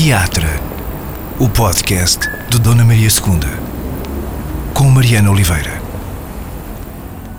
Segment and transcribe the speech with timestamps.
[0.00, 0.46] Teatro,
[1.40, 5.82] o podcast de Dona Maria II, com Mariana Oliveira.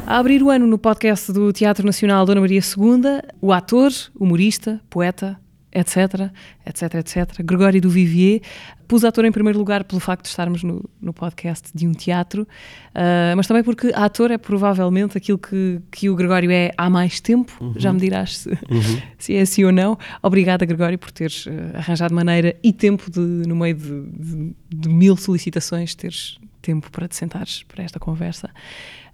[0.06, 4.82] A abrir o ano no podcast do Teatro Nacional Dona Maria II, o ator, humorista,
[4.90, 5.40] poeta,
[5.72, 6.32] etc,
[6.66, 8.42] etc, etc, Gregório do Vivier,
[8.88, 12.44] pus ator em primeiro lugar pelo facto de estarmos no, no podcast de um teatro,
[12.44, 17.20] uh, mas também porque ator é provavelmente aquilo que, que o Gregório é há mais
[17.20, 17.74] tempo, uhum.
[17.78, 19.02] já me dirás se, uhum.
[19.18, 19.98] se é assim ou não.
[20.24, 24.90] Obrigada, Gregório, por teres uh, arranjado maneira e tempo de, no meio de, de, de
[24.90, 28.50] mil solicitações, teres tempo para te sentares para esta conversa.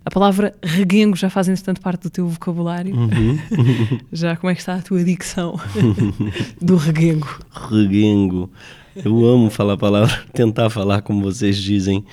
[0.06, 2.96] A palavra reguengo já faz, entretanto, parte do teu vocabulário.
[2.96, 3.40] Uhum.
[4.14, 5.60] já como é que está a tua dicção
[6.62, 7.40] do reguengo?
[7.72, 8.52] Reguengo.
[8.96, 12.06] Eu amo falar a palavra, tentar falar como vocês dizem.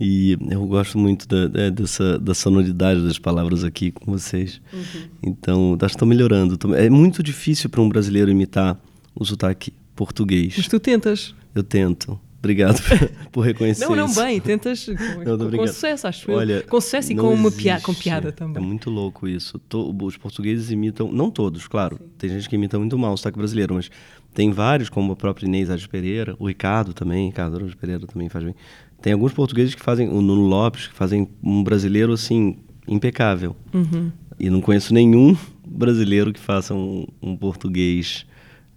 [0.00, 4.60] E eu gosto muito da, é, dessa, da sonoridade das palavras aqui com vocês.
[4.72, 5.08] Uhum.
[5.22, 6.58] Então, acho que estou melhorando.
[6.76, 8.78] É muito difícil para um brasileiro imitar
[9.14, 10.54] o sotaque português.
[10.56, 11.34] Mas tu tentas.
[11.54, 12.20] Eu tento.
[12.38, 12.80] Obrigado
[13.32, 14.22] por reconhecer Não, não, isso.
[14.22, 17.92] bem, tentas com, não, com sucesso, acho Olha, Com sucesso e com, uma pia com
[17.92, 18.62] piada também.
[18.62, 19.60] É muito louco isso.
[20.02, 21.96] os portugueses imitam, não todos, claro.
[21.96, 22.10] Sim.
[22.16, 23.90] Tem gente que imita muito mal o sotaque brasileiro, mas
[24.32, 28.28] tem vários, como a própria Inês Aires Pereira, o Ricardo também, Ricardo Aires Pereira também
[28.28, 28.54] faz bem.
[29.02, 33.56] Tem alguns portugueses que fazem, o Nuno Lopes, que fazem um brasileiro, assim, impecável.
[33.74, 34.12] Uhum.
[34.38, 38.24] E não conheço nenhum brasileiro que faça um, um português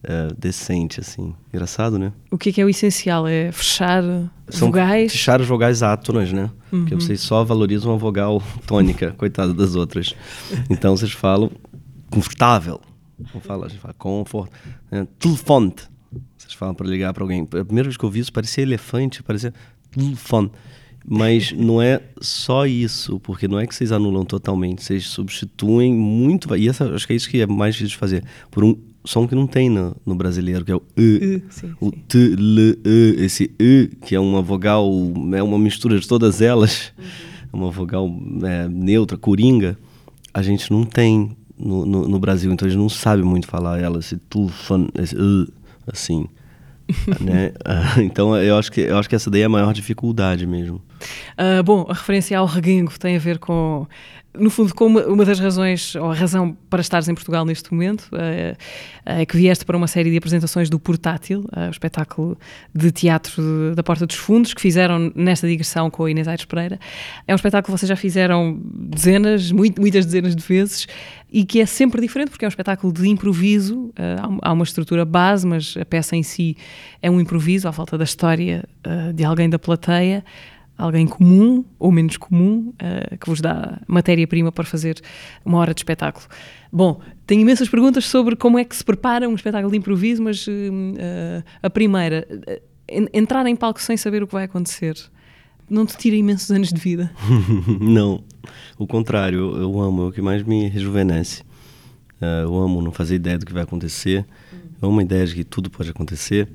[0.04, 1.34] uh, decente, assim.
[1.54, 2.12] Engraçado, né?
[2.30, 3.28] O que é, que é o essencial?
[3.28, 4.04] É fechar
[4.50, 5.12] São vogais?
[5.12, 6.50] Fechar as vogais átonas, né?
[6.72, 6.82] Uhum.
[6.82, 10.14] Porque vocês só valorizam a vogal tônica, coitada das outras.
[10.70, 11.52] Então vocês falam
[12.10, 12.80] confortável.
[13.34, 14.52] Não fala, a gente fala comfort.
[14.90, 15.08] Né?
[15.20, 15.74] Telefone.
[16.38, 17.44] Vocês falam para ligar para alguém.
[17.44, 19.54] A primeira vez que eu vi isso parecia elefante, parecia
[19.92, 20.52] telefone.
[21.06, 26.56] Mas não é só isso, porque não é que vocês anulam totalmente, vocês substituem muito,
[26.56, 29.28] e essa, acho que é isso que é mais difícil de fazer, por um som
[29.28, 31.42] que não tem no, no brasileiro, que é o E.
[31.50, 33.16] sim, o T, L, E.
[33.20, 34.90] Esse E, que é uma vogal,
[35.34, 37.62] é uma mistura de todas elas, uhum.
[37.62, 38.10] uma vogal
[38.44, 39.78] é, neutra, coringa,
[40.34, 43.80] a gente não tem no, no, no, Brasil, então a gente não sabe muito falar
[43.80, 45.48] ela, esse tufan, esse E,
[45.92, 46.28] assim.
[47.22, 47.54] né?
[48.04, 50.82] então eu acho, que, eu acho que essa daí é a maior dificuldade mesmo.
[51.38, 53.88] Uh, bom, a referência ao reguengo tem a ver com
[54.34, 58.10] no fundo, como uma das razões, ou a razão para estares em Portugal neste momento,
[58.14, 58.56] é,
[59.06, 62.38] é que vieste para uma série de apresentações do Portátil, é, o espetáculo
[62.74, 66.80] de teatro da Porta dos Fundos, que fizeram nesta digressão com a Inês Aires Pereira.
[67.28, 70.88] É um espetáculo que vocês já fizeram dezenas, muitas dezenas de vezes,
[71.30, 73.94] e que é sempre diferente, porque é um espetáculo de improviso,
[74.42, 76.56] há uma estrutura base, mas a peça em si
[77.02, 78.64] é um improviso, à falta da história
[79.14, 80.24] de alguém da plateia
[80.82, 85.00] alguém comum ou menos comum uh, que vos dá matéria-prima para fazer
[85.46, 86.26] uma hora de espetáculo.
[86.72, 90.48] Bom, tenho imensas perguntas sobre como é que se prepara um espetáculo de improviso, mas
[90.48, 90.52] uh,
[91.62, 92.28] a primeira,
[93.14, 94.96] entrar em palco sem saber o que vai acontecer,
[95.70, 97.12] não te tira imensos anos de vida?
[97.80, 98.24] não,
[98.78, 101.44] o contrário, eu, amo, é o que mais me rejuvenesce.
[102.44, 104.26] Eu amo não fazer ideia do que vai acontecer,
[104.80, 106.48] eu amo a ideia de que tudo pode acontecer.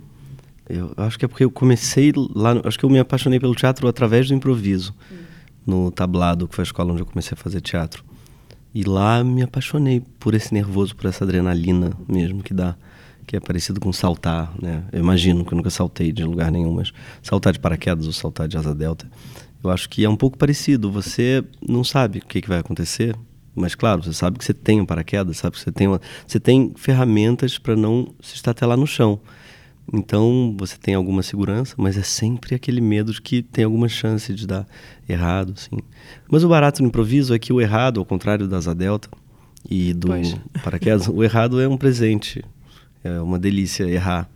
[0.69, 3.87] Eu acho que é porque eu comecei lá, acho que eu me apaixonei pelo teatro
[3.87, 5.17] através do improviso, hum.
[5.67, 8.05] no Tablado, que foi a escola onde eu comecei a fazer teatro.
[8.75, 12.77] E lá me apaixonei por esse nervoso, por essa adrenalina mesmo que dá,
[13.27, 14.85] que é parecido com saltar, né?
[14.93, 18.47] Eu imagino que eu nunca saltei de lugar nenhum, mas saltar de paraquedas ou saltar
[18.47, 19.09] de asa delta,
[19.65, 20.91] eu acho que é um pouco parecido.
[20.91, 23.17] Você não sabe o que, que vai acontecer,
[23.55, 26.39] mas claro, você sabe que você tem um paraquedas, sabe que você tem uma, você
[26.39, 29.19] tem ferramentas para não se estatelar no chão.
[29.93, 34.35] Então você tem alguma segurança, mas é sempre aquele medo de que tem alguma chance
[34.35, 34.67] de dar
[35.09, 35.79] errado, assim.
[36.29, 39.09] Mas o barato no improviso é que o errado, ao contrário da Asa Delta
[39.69, 40.37] e do pois.
[40.63, 42.45] paraquedas, o errado é um presente,
[43.05, 44.29] é uma delícia errar.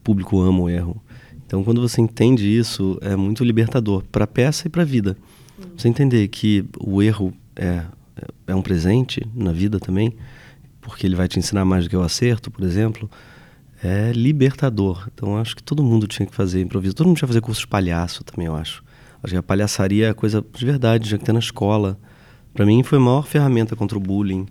[0.00, 1.02] O público ama o erro.
[1.44, 5.16] Então quando você entende isso, é muito libertador para a peça e para a vida.
[5.76, 7.82] Você entender que o erro é,
[8.46, 10.14] é um presente na vida também,
[10.80, 13.10] porque ele vai te ensinar mais do que o acerto, por exemplo
[13.82, 15.08] é libertador.
[15.12, 16.94] Então acho que todo mundo tinha que fazer improviso.
[16.94, 18.84] Todo mundo tinha que fazer curso de palhaço também, eu acho.
[19.22, 21.98] Acho que a palhaçaria é coisa de verdade, já que tem na escola.
[22.54, 24.46] Para mim foi a maior ferramenta contra o bullying.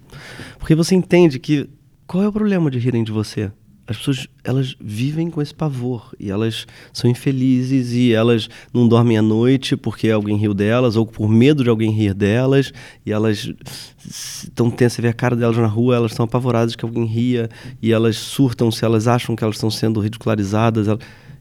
[0.60, 1.70] Porque você entende que
[2.08, 3.52] qual é o problema de rirem de você?
[3.92, 9.18] As pessoas elas vivem com esse pavor e elas são infelizes e elas não dormem
[9.18, 12.74] à noite porque alguém riu delas ou por medo de alguém rir delas
[13.06, 13.52] e elas
[14.04, 17.50] estão você vê a cara delas na rua elas estão apavoradas que alguém ria
[17.82, 20.88] e elas surtam se elas acham que elas estão sendo ridicularizadas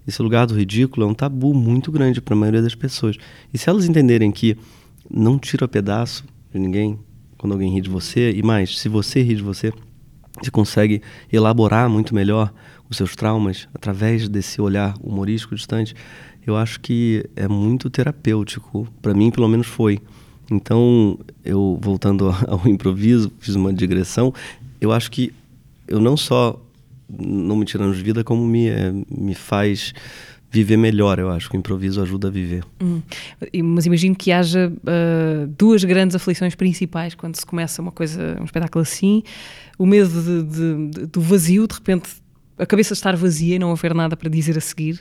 [0.06, 3.16] esse lugar do ridículo é um tabu muito grande para a maioria das pessoas.
[3.52, 4.56] E se elas entenderem que
[5.08, 6.98] não tira pedaço de ninguém
[7.36, 9.72] quando alguém ri de você e mais se você ri de você
[10.40, 12.52] você consegue elaborar muito melhor
[12.88, 15.94] os seus traumas através desse olhar humorístico distante,
[16.46, 18.86] eu acho que é muito terapêutico.
[19.00, 20.00] Para mim, pelo menos foi.
[20.50, 24.34] Então, eu voltando ao improviso, fiz uma digressão.
[24.80, 25.32] Eu acho que
[25.86, 26.60] eu não só
[27.08, 29.92] não me tirando de vida, como me, é, me faz
[30.50, 32.64] viver melhor, eu acho o improviso ajuda a viver.
[32.82, 33.00] Hum.
[33.62, 38.44] Mas imagino que haja uh, duas grandes aflições principais quando se começa uma coisa, um
[38.44, 39.22] espetáculo assim:
[39.78, 42.10] o medo de, de, de, do vazio, de repente
[42.58, 45.00] a cabeça estar vazia e não haver nada para dizer a seguir.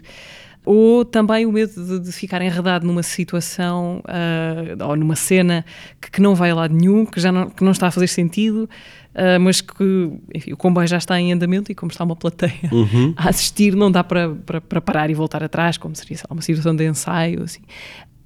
[0.66, 5.66] Ou também o medo de, de ficar enredado numa situação uh, ou numa cena
[6.02, 8.08] que, que, não vai a lado nenhum, que já não, que não está a fazer
[8.08, 8.70] sentido,
[9.16, 12.54] uh, mas que enfim, o comboio já está em andamento e como está uma plateia
[12.72, 13.14] uhum.
[13.16, 16.76] a assistir, não dá para, para, para, parar e voltar atrás, como seria uma situação
[16.76, 17.44] de ensaio.
[17.44, 17.62] Assim.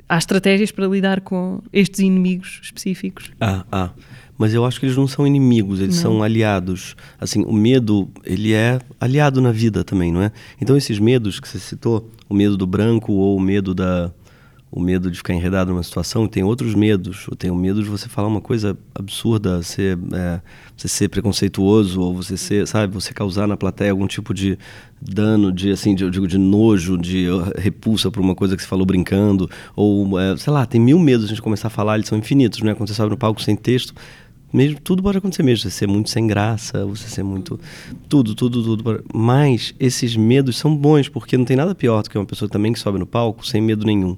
[0.10, 3.32] Há estratégias para lidar com estes inimigos específicos?
[3.40, 3.90] Ah, ah
[4.44, 6.02] mas eu acho que eles não são inimigos, eles não.
[6.02, 6.98] são aliados.
[7.18, 10.34] Assim, o medo, ele é aliado na vida também, não é?
[10.60, 14.12] Então esses medos que você citou, o medo do branco ou o medo da
[14.76, 17.28] o medo de ficar enredado numa situação, tem outros medos.
[17.30, 20.42] Eu tenho medo de você falar uma coisa absurda, ser, é,
[20.76, 24.58] você ser preconceituoso ou você ser, sabe, você causar na plateia algum tipo de
[25.00, 28.68] dano, de assim, de, eu digo, de nojo, de repulsa por uma coisa que você
[28.68, 31.94] falou brincando, ou é, sei lá, tem mil medos de a gente começar a falar,
[31.94, 32.74] eles são infinitos, né?
[32.74, 33.94] Quando você sobe no palco sem texto,
[34.54, 37.60] mesmo tudo pode acontecer mesmo, você ser muito sem graça, você ser muito
[38.08, 39.04] tudo, tudo, tudo.
[39.12, 42.72] Mas esses medos são bons porque não tem nada pior do que uma pessoa também
[42.72, 44.16] que sobe no palco sem medo nenhum.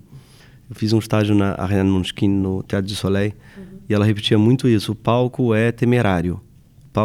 [0.69, 3.63] Eu fiz um estágio na Arena Munchkin no Teatro de Soleil uhum.
[3.87, 6.41] e ela repetia muito isso: o palco é temerário,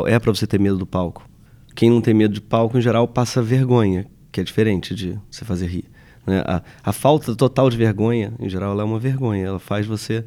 [0.06, 1.28] é para você ter medo do palco.
[1.74, 5.44] Quem não tem medo de palco em geral passa vergonha, que é diferente de você
[5.44, 5.84] fazer rir.
[6.26, 6.42] Né?
[6.46, 9.46] A, a falta total de vergonha, em geral, ela é uma vergonha.
[9.46, 10.24] Ela faz você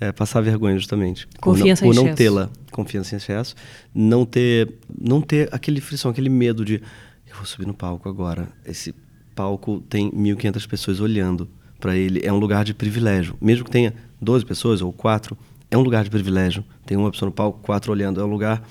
[0.00, 1.26] é, passar vergonha justamente.
[1.40, 3.54] Confiança por não, por não tê-la, confiança em excesso,
[3.94, 6.82] não ter, não ter aquele frição, aquele medo de
[7.28, 8.48] eu vou subir no palco agora.
[8.64, 8.94] Esse
[9.34, 11.48] palco tem 1.500 pessoas olhando
[11.80, 12.20] para ele.
[12.24, 15.36] É um lugar de privilégio, mesmo que tenha 12 pessoas ou quatro,
[15.70, 16.64] é um lugar de privilégio.
[16.84, 18.20] Tem uma pessoa no palco, quatro olhando.
[18.20, 18.62] É um lugar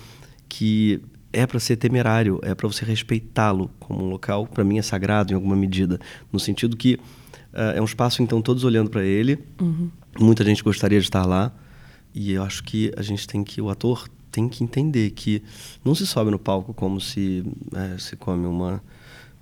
[0.48, 1.02] que
[1.34, 5.34] é para ser temerário, é para você respeitá-lo como um local, para mim é sagrado
[5.34, 6.00] em alguma medida,
[6.32, 6.94] no sentido que
[7.54, 9.38] uh, é um espaço então todos olhando para ele.
[9.60, 9.90] Uhum
[10.20, 11.52] muita gente gostaria de estar lá
[12.14, 15.42] e eu acho que a gente tem que o ator tem que entender que
[15.84, 18.82] não se sobe no palco como se é, se come uma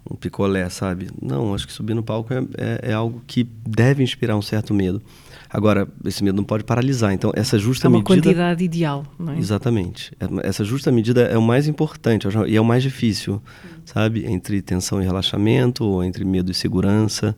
[0.10, 1.10] um picolé, sabe?
[1.22, 4.74] Não, acho que subir no palco é, é, é, algo que deve inspirar um certo
[4.74, 5.02] medo.
[5.50, 7.14] Agora, esse medo não pode paralisar.
[7.14, 8.10] Então, essa justa medida...
[8.10, 8.30] É uma medida...
[8.30, 9.38] quantidade ideal, não é?
[9.38, 10.12] Exatamente.
[10.19, 13.42] É, essa justa medida é o mais importante e é o mais difícil,
[13.86, 14.26] sabe?
[14.26, 17.36] Entre tensão e relaxamento, ou entre medo e segurança.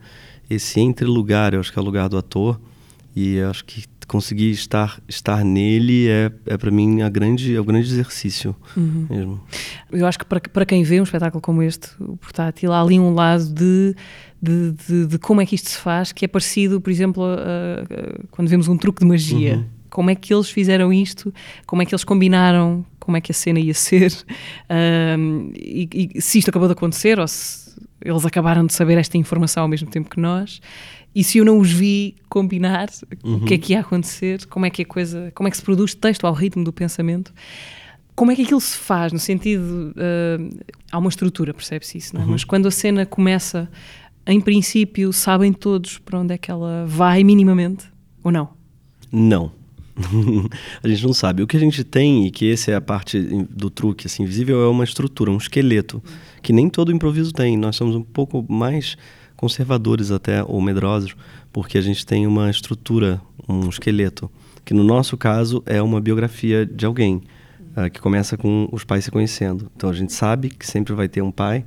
[0.50, 2.60] Esse entre lugar, eu acho que é o lugar do ator
[3.16, 7.64] e acho que conseguir estar estar nele é, é para mim a grande é o
[7.64, 9.08] grande exercício uhum.
[9.10, 9.42] mesmo.
[9.92, 13.00] Eu acho que para, para quem vê um espetáculo como este o portátil há ali
[13.00, 13.96] um lado de
[14.42, 17.34] de, de, de como é que isto se faz que é parecido por exemplo a,
[17.34, 19.56] a, quando vemos um truque de magia.
[19.56, 19.66] Uhum.
[19.90, 21.34] como é que eles fizeram isto?
[21.66, 22.86] Como é que eles combinaram?
[23.00, 24.12] Como é que a cena ia ser?
[25.18, 29.18] Um, e, e se isto acabou de acontecer ou se eles acabaram de saber esta
[29.18, 30.62] informação ao mesmo tempo que nós
[31.16, 32.90] e se eu não os vi combinar,
[33.24, 33.38] uhum.
[33.38, 34.46] o que é que ia acontecer?
[34.48, 37.34] Como é que a coisa, como é que se produz texto ao ritmo do pensamento?
[38.14, 39.14] Como é que aquilo se faz?
[39.14, 42.26] No sentido, uh, há uma estrutura, percebe-se isso, não é?
[42.26, 42.32] Uhum.
[42.32, 43.70] Mas quando a cena começa,
[44.28, 47.86] em princípio, sabem todos para onde é que ela vai minimamente,
[48.22, 48.50] ou não?
[49.10, 49.54] Não.
[50.84, 51.44] a gente não sabe.
[51.44, 53.18] O que a gente tem, e que essa é a parte
[53.50, 56.04] do truque assim, invisível, é uma estrutura, um esqueleto,
[56.42, 57.56] que nem todo improviso tem.
[57.56, 58.98] Nós somos um pouco mais
[59.36, 61.16] conservadores até, ou medrosos,
[61.52, 64.30] porque a gente tem uma estrutura, um esqueleto,
[64.64, 67.22] que no nosso caso é uma biografia de alguém,
[67.78, 69.72] uh, que começa com os pais se conhecendo.
[69.76, 71.66] Então a gente sabe que sempre vai ter um pai,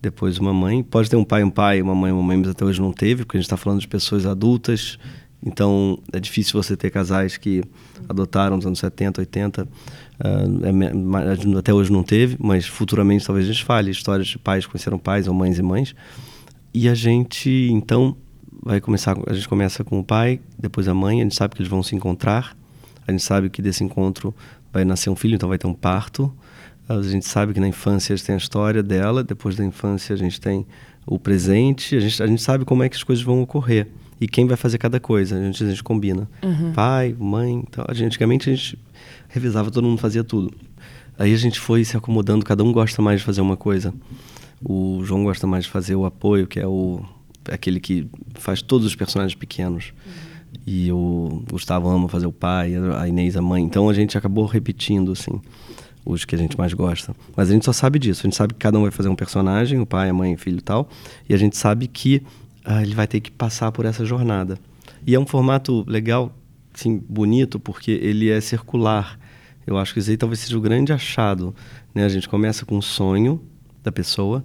[0.00, 0.82] depois uma mãe.
[0.82, 3.24] Pode ter um pai, um pai, uma mãe, uma mãe, mas até hoje não teve,
[3.24, 4.98] porque a gente está falando de pessoas adultas.
[5.44, 7.62] Então é difícil você ter casais que
[8.08, 9.64] adotaram nos anos 70, 80.
[9.64, 14.72] Uh, até hoje não teve, mas futuramente talvez a gente fale histórias de pais que
[14.72, 15.94] conheceram pais ou mães e mães.
[16.72, 18.16] E a gente, então,
[18.62, 21.62] vai começar, a gente começa com o pai, depois a mãe, a gente sabe que
[21.62, 22.56] eles vão se encontrar,
[23.06, 24.34] a gente sabe que desse encontro
[24.72, 26.32] vai nascer um filho, então vai ter um parto.
[26.88, 30.14] A gente sabe que na infância a gente tem a história dela, depois da infância
[30.14, 30.66] a gente tem
[31.06, 33.88] o presente, a gente, a gente sabe como é que as coisas vão ocorrer
[34.20, 35.36] e quem vai fazer cada coisa.
[35.36, 36.28] A gente, a gente combina.
[36.42, 36.72] Uhum.
[36.72, 37.64] Pai, mãe.
[37.66, 38.78] Então, a gente, antigamente a gente
[39.28, 40.52] revisava, todo mundo fazia tudo.
[41.18, 43.94] Aí a gente foi se acomodando, cada um gosta mais de fazer uma coisa.
[44.62, 47.02] O João gosta mais de fazer o apoio, que é o
[47.50, 49.92] aquele que faz todos os personagens pequenos.
[50.06, 50.30] Uhum.
[50.66, 53.62] E o Gustavo ama fazer o pai, a Inês a mãe.
[53.62, 55.40] Então a gente acabou repetindo, assim.
[56.04, 57.14] os que a gente mais gosta.
[57.36, 58.22] Mas a gente só sabe disso.
[58.22, 60.38] A gente sabe que cada um vai fazer um personagem, o pai, a mãe, o
[60.38, 60.88] filho e tal.
[61.28, 62.22] E a gente sabe que
[62.64, 64.58] ah, ele vai ter que passar por essa jornada.
[65.06, 66.32] E é um formato legal,
[66.74, 69.18] assim, bonito, porque ele é circular.
[69.66, 71.54] Eu acho que isso aí talvez seja o grande achado.
[71.94, 72.04] Né?
[72.04, 73.40] A gente começa com o sonho
[73.82, 74.44] da pessoa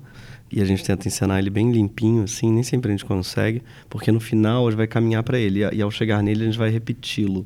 [0.52, 4.12] e a gente tenta encenar ele bem limpinho, assim, nem sempre a gente consegue, porque
[4.12, 6.70] no final a gente vai caminhar para ele e ao chegar nele a gente vai
[6.70, 7.46] repeti-lo.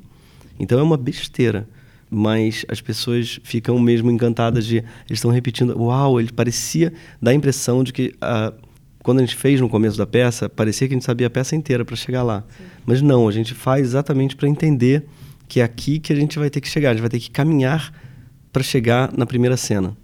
[0.59, 1.67] Então é uma besteira
[2.09, 4.77] mas as pessoas ficam mesmo encantadas de.
[4.77, 5.77] Eles estão repetindo.
[5.79, 6.91] Uau, ele parecia.
[7.21, 8.15] dá a impressão de que.
[8.15, 8.67] Uh,
[9.03, 11.55] quando a gente fez no começo da peça, parecia que a gente sabia a peça
[11.55, 12.43] inteira para chegar lá.
[12.57, 12.63] Sim.
[12.85, 15.05] Mas não, a gente faz exatamente para entender
[15.47, 16.89] que é aqui que a gente vai ter que chegar.
[16.89, 17.93] A gente vai ter que caminhar
[18.51, 19.95] para chegar na primeira cena.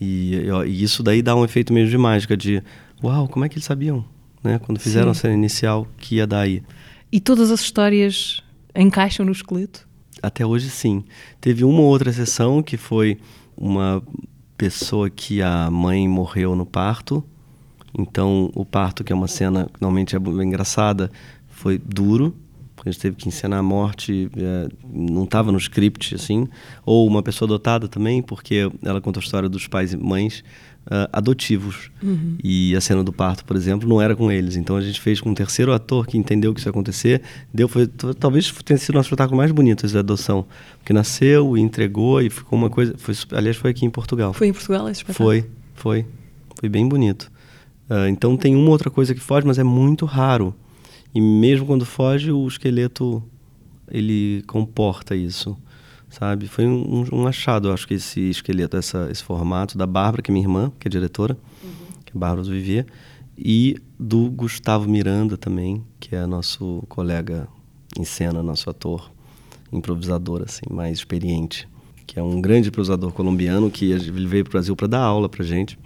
[0.00, 2.62] E, e, isso daí dá um efeito meio de mágica, de.
[3.02, 4.04] Uau, como é que eles sabiam?
[4.42, 4.58] Né?
[4.58, 5.18] Quando fizeram Sim.
[5.18, 6.62] a cena inicial, que ia dar aí.
[7.10, 8.42] E todas as histórias
[8.74, 9.86] encaixam no esqueleto?
[10.22, 11.04] Até hoje, sim.
[11.40, 13.18] Teve uma outra exceção que foi
[13.56, 14.02] uma
[14.56, 17.22] pessoa que a mãe morreu no parto.
[17.96, 21.10] Então, o parto, que é uma cena que normalmente é engraçada,
[21.48, 22.34] foi duro.
[22.84, 26.46] A gente teve que encenar a morte, é, não estava no script, assim.
[26.84, 30.44] Ou uma pessoa adotada também, porque ela conta a história dos pais e mães
[30.86, 31.90] uh, adotivos.
[32.02, 32.36] Uhum.
[32.42, 34.56] E a cena do parto, por exemplo, não era com eles.
[34.56, 37.22] Então a gente fez com um terceiro ator que entendeu que isso ia acontecer.
[37.52, 40.46] Deu, foi, talvez tenha sido o nosso espetáculo mais bonito essa adoção.
[40.78, 42.94] Porque nasceu e entregou e ficou uma coisa.
[42.98, 44.32] Foi, aliás, foi aqui em Portugal.
[44.32, 45.28] Foi em Portugal esse espetáculo?
[45.28, 46.06] Foi, foi.
[46.60, 47.30] Foi bem bonito.
[47.88, 50.54] Uh, então tem uma outra coisa que foge, mas é muito raro.
[51.14, 53.22] E mesmo quando foge, o esqueleto
[53.88, 55.56] ele comporta isso
[56.14, 56.46] sabe?
[56.46, 60.32] Foi um, um, achado, acho que esse esqueleto, essa, esse formato da Bárbara, que é
[60.32, 61.70] minha irmã, que é diretora, uhum.
[62.04, 62.86] que é Bárbara do Vivier,
[63.36, 67.48] e do Gustavo Miranda também, que é nosso colega
[67.98, 69.10] em cena, nosso ator,
[69.72, 71.68] improvisador, assim, mais experiente,
[72.06, 75.28] que é um grande improvisador colombiano que ele veio para o Brasil para dar aula
[75.28, 75.76] para gente.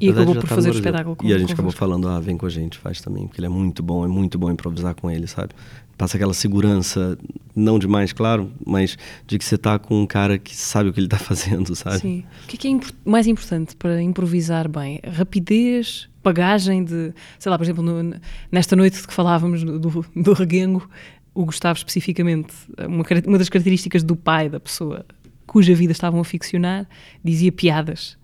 [0.00, 2.36] E acabou por tá fazer o espetáculo com E a gente acabou falando, ah, vem
[2.36, 5.10] com a gente, faz também, porque ele é muito bom, é muito bom improvisar com
[5.10, 5.50] ele, sabe?
[5.96, 7.16] Passa aquela segurança,
[7.54, 10.98] não demais, claro, mas de que você está com um cara que sabe o que
[10.98, 11.98] ele está fazendo, sabe?
[11.98, 12.24] Sim.
[12.44, 15.00] O que é, que é imp mais importante para improvisar bem?
[15.06, 18.16] Rapidez, bagagem de, sei lá, por exemplo, no,
[18.50, 20.88] nesta noite que falávamos do, do, do reguengo,
[21.32, 25.04] o Gustavo especificamente, uma, uma das características do pai da pessoa
[25.46, 26.88] cuja vida estavam a ficcionar,
[27.22, 28.16] dizia piadas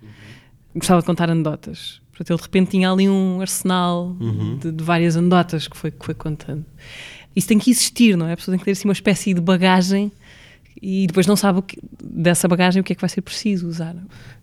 [0.74, 2.00] gostava de contar anedotas.
[2.10, 4.58] Portanto, ele de repente tinha ali um arsenal uhum.
[4.58, 6.64] de, de, várias anedotas que foi, que foi contando.
[7.34, 8.32] Isso tem que existir, não é?
[8.32, 10.12] A pessoa tem que ter assim uma espécie de bagagem
[10.82, 13.94] e depois não sabe que, dessa bagagem o que é que vai ser preciso usar.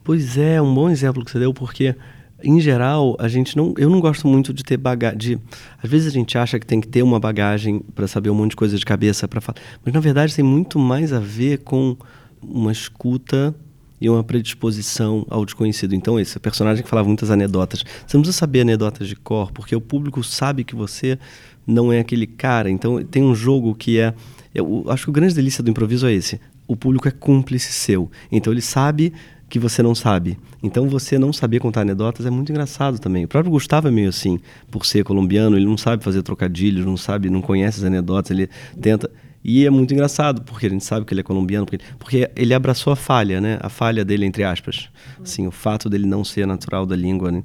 [0.03, 1.95] Pois é, um bom exemplo que você deu, porque
[2.43, 5.39] em geral a gente não, eu não gosto muito de ter bagagem.
[5.81, 8.51] Às vezes a gente acha que tem que ter uma bagagem para saber um monte
[8.51, 11.97] de coisa de cabeça para falar, mas na verdade tem muito mais a ver com
[12.41, 13.53] uma escuta
[13.99, 15.95] e uma predisposição ao desconhecido.
[15.95, 17.83] Então, esse personagem que falava muitas anedotas.
[18.05, 21.17] Você não precisa saber anedotas de cor, porque o público sabe que você
[21.65, 22.69] não é aquele cara.
[22.69, 24.13] Então, tem um jogo que é.
[24.53, 26.39] Eu acho que o grande delícia do improviso é esse.
[26.67, 28.09] O público é cúmplice seu.
[28.31, 29.13] Então, ele sabe
[29.49, 30.37] que você não sabe.
[30.61, 33.25] Então, você não saber contar anedotas é muito engraçado também.
[33.25, 34.39] O próprio Gustavo é meio assim,
[34.69, 38.49] por ser colombiano, ele não sabe fazer trocadilhos, não sabe, não conhece as anedotas, ele
[38.79, 39.09] tenta.
[39.43, 42.53] E é muito engraçado, porque a gente sabe que ele é colombiano, porque, porque ele
[42.53, 43.57] abraçou a falha, né?
[43.61, 44.89] A falha dele, entre aspas.
[45.21, 47.43] Assim, o fato dele não ser natural da língua, né?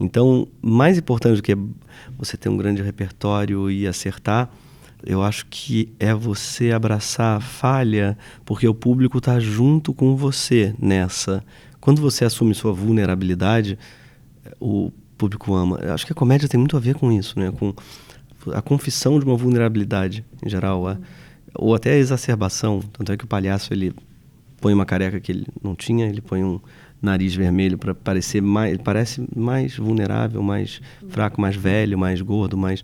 [0.00, 1.56] Então, mais importante do que
[2.18, 4.50] você ter um grande repertório e acertar,
[5.06, 10.74] eu acho que é você abraçar a falha, porque o público está junto com você
[10.78, 11.44] nessa.
[11.80, 13.78] Quando você assume sua vulnerabilidade,
[14.58, 15.78] o público ama.
[15.82, 17.52] Eu acho que a comédia tem muito a ver com isso, né?
[17.52, 17.74] Com
[18.52, 20.88] a confissão de uma vulnerabilidade, em geral.
[20.88, 20.98] A,
[21.54, 22.80] ou até a exacerbação.
[22.92, 23.94] Tanto é que o palhaço ele
[24.60, 26.60] põe uma careca que ele não tinha, ele põe um
[27.00, 32.82] nariz vermelho para parecer mais, parece mais vulnerável, mais fraco, mais velho, mais gordo, mais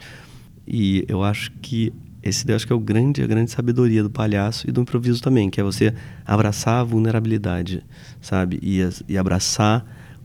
[0.69, 4.69] e eu acho que esse acho que é o grande a grande sabedoria do palhaço
[4.69, 5.95] e do improviso também, que é você
[6.27, 7.83] abraçar a vulnerabilidade,
[8.21, 8.59] sabe?
[8.62, 9.85] E, e abraçar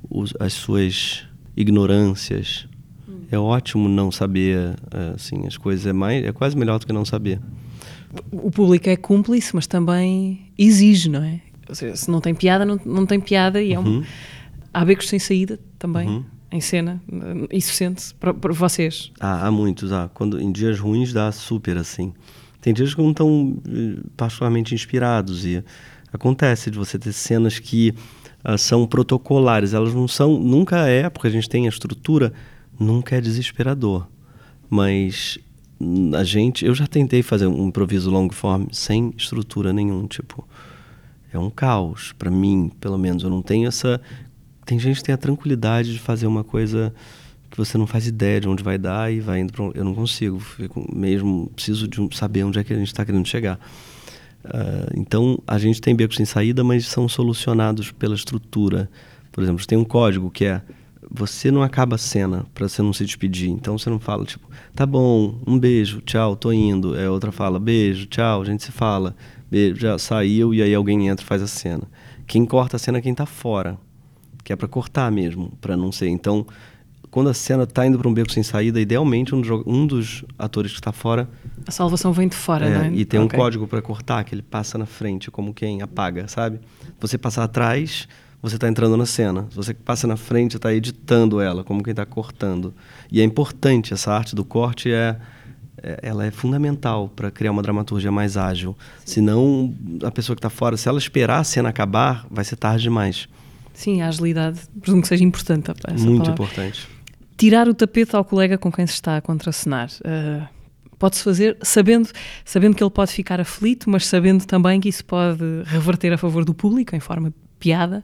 [0.10, 1.24] os, as suas
[1.56, 2.68] ignorâncias.
[3.08, 3.22] Hum.
[3.32, 4.75] É ótimo não saber,
[5.16, 7.40] assim, as coisas é mais é quase melhor do que não saber
[8.32, 11.42] o público é cúmplice, mas também exige, não é?
[11.68, 13.90] Ou seja, se não tem piada, não, não tem piada e é uma...
[13.90, 14.04] Uhum.
[14.74, 16.08] Há becos sem saída também.
[16.08, 16.26] Uhum.
[16.52, 17.02] Em cena,
[17.52, 19.12] isso sente-se para, para, vocês?
[19.20, 20.10] Ah, há muitos, há.
[20.14, 22.14] Quando, em dias ruins dá super assim.
[22.62, 25.64] Tem dias que não estão eh, particularmente inspirados e
[26.14, 27.94] acontece de você ter cenas que
[28.44, 29.74] uh, são protocolares.
[29.74, 32.32] Elas não são, nunca é, porque a gente tem a estrutura,
[32.80, 34.08] nunca é desesperador.
[34.70, 35.38] Mas
[36.15, 40.48] a gente, eu já tentei fazer um improviso long form sem estrutura nenhum, tipo,
[41.32, 43.24] é um caos para mim, pelo menos.
[43.24, 44.00] Eu não tenho essa.
[44.65, 46.94] Tem gente que tem a tranquilidade de fazer uma coisa
[47.51, 49.72] que você não faz ideia de onde vai dar e vai indo para um...
[49.74, 53.27] Eu não consigo, fico mesmo preciso de saber onde é que a gente está querendo
[53.27, 53.60] chegar.
[54.44, 58.89] Uh, então a gente tem becos sem saída, mas são solucionados pela estrutura.
[59.32, 60.62] Por exemplo, tem um código que é
[61.10, 63.50] você não acaba a cena para você não se despedir.
[63.50, 66.98] Então você não fala tipo, tá bom, um beijo, tchau, tô indo.
[66.98, 69.16] É outra fala, beijo, tchau, a gente se fala.
[69.50, 71.84] Beijo, já saiu e aí alguém entra e faz a cena.
[72.28, 73.78] Quem corta a cena é quem tá fora,
[74.44, 76.10] que é para cortar mesmo, para não ser.
[76.10, 76.46] Então,
[77.12, 80.26] quando a cena tá indo para um beco sem saída, idealmente um dos, um dos
[80.38, 81.30] atores que está fora
[81.68, 82.92] a salvação vem de fora, é, né?
[82.94, 83.38] E tem okay.
[83.38, 86.60] um código para cortar que ele passa na frente, como quem apaga, sabe?
[87.00, 88.08] Você passar atrás,
[88.46, 89.48] você está entrando na cena.
[89.50, 92.74] Se você passa na frente, está editando ela, como quem está cortando.
[93.12, 95.18] E é importante essa arte do corte é,
[95.82, 98.78] é ela é fundamental para criar uma dramaturgia mais ágil.
[99.04, 99.14] Sim.
[99.14, 99.74] Senão
[100.04, 103.28] a pessoa que está fora, se ela esperar a cena acabar, vai ser tarde demais.
[103.74, 105.74] Sim, a agilidade, presumo que seja importante.
[106.00, 106.32] Muito palavra.
[106.32, 106.88] importante.
[107.36, 109.90] Tirar o tapete ao colega com quem se está a contracenar.
[110.00, 110.48] Uh,
[110.98, 112.10] Pode-se fazer sabendo,
[112.46, 116.46] sabendo que ele pode ficar aflito, mas sabendo também que isso pode reverter a favor
[116.46, 117.36] do público em forma de
[117.66, 118.04] piada.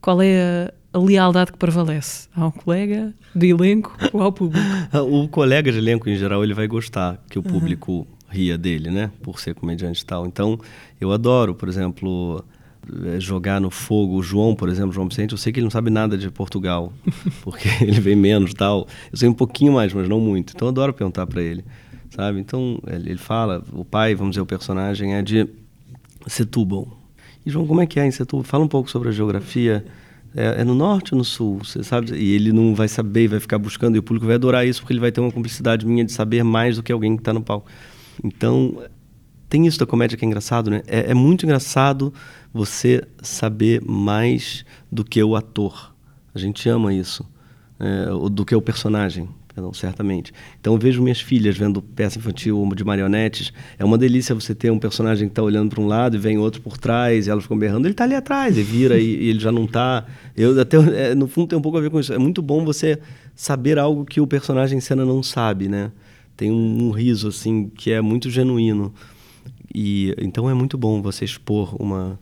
[0.00, 2.26] Qual é a, a lealdade que prevalece?
[2.34, 4.64] Ao colega de elenco ou ao público?
[5.10, 8.06] O colega de elenco, em geral, ele vai gostar que o público uhum.
[8.30, 9.10] ria dele, né?
[9.22, 10.26] Por ser comediante e tal.
[10.26, 10.58] Então,
[10.98, 12.42] eu adoro, por exemplo,
[13.04, 15.70] eh, jogar no fogo o João, por exemplo, João Vicente, eu sei que ele não
[15.70, 16.90] sabe nada de Portugal,
[17.44, 18.88] porque ele vem menos tal.
[19.12, 20.54] Eu sei um pouquinho mais, mas não muito.
[20.54, 21.62] Então eu adoro perguntar para ele
[22.10, 22.38] sabe?
[22.38, 25.48] Então ele fala, o pai, vamos dizer, o personagem é de
[26.28, 27.03] Setúbal.
[27.44, 28.44] E João, como é que é em Setúbal?
[28.44, 29.84] Fala um pouco sobre a geografia.
[30.36, 31.58] É, é, no norte ou no sul?
[31.62, 32.12] Você sabe?
[32.16, 34.92] E ele não vai saber, vai ficar buscando, e o público vai adorar isso, porque
[34.92, 37.42] ele vai ter uma cumplicidade minha de saber mais do que alguém que está no
[37.42, 37.70] palco.
[38.22, 38.82] Então,
[39.48, 40.82] tem isso da comédia que é engraçado, né?
[40.86, 42.12] É, é muito engraçado
[42.52, 45.94] você saber mais do que o ator.
[46.34, 47.24] A gente ama isso.
[47.78, 49.28] É, do que o personagem.
[49.54, 50.32] Perdão, certamente.
[50.60, 53.52] Então eu vejo minhas filhas vendo peça infantil de marionetes.
[53.78, 56.36] É uma delícia você ter um personagem que está olhando para um lado e vem
[56.38, 59.28] outro por trás, e elas ficam berrando, ele está ali atrás, e vira e, e
[59.30, 60.06] ele já não está.
[60.36, 62.12] Eu até é, no fundo tem um pouco a ver com isso.
[62.12, 62.98] É muito bom você
[63.36, 65.92] saber algo que o personagem em cena não sabe, né?
[66.36, 68.92] Tem um, um riso assim que é muito genuíno.
[69.72, 72.18] E então é muito bom você expor uma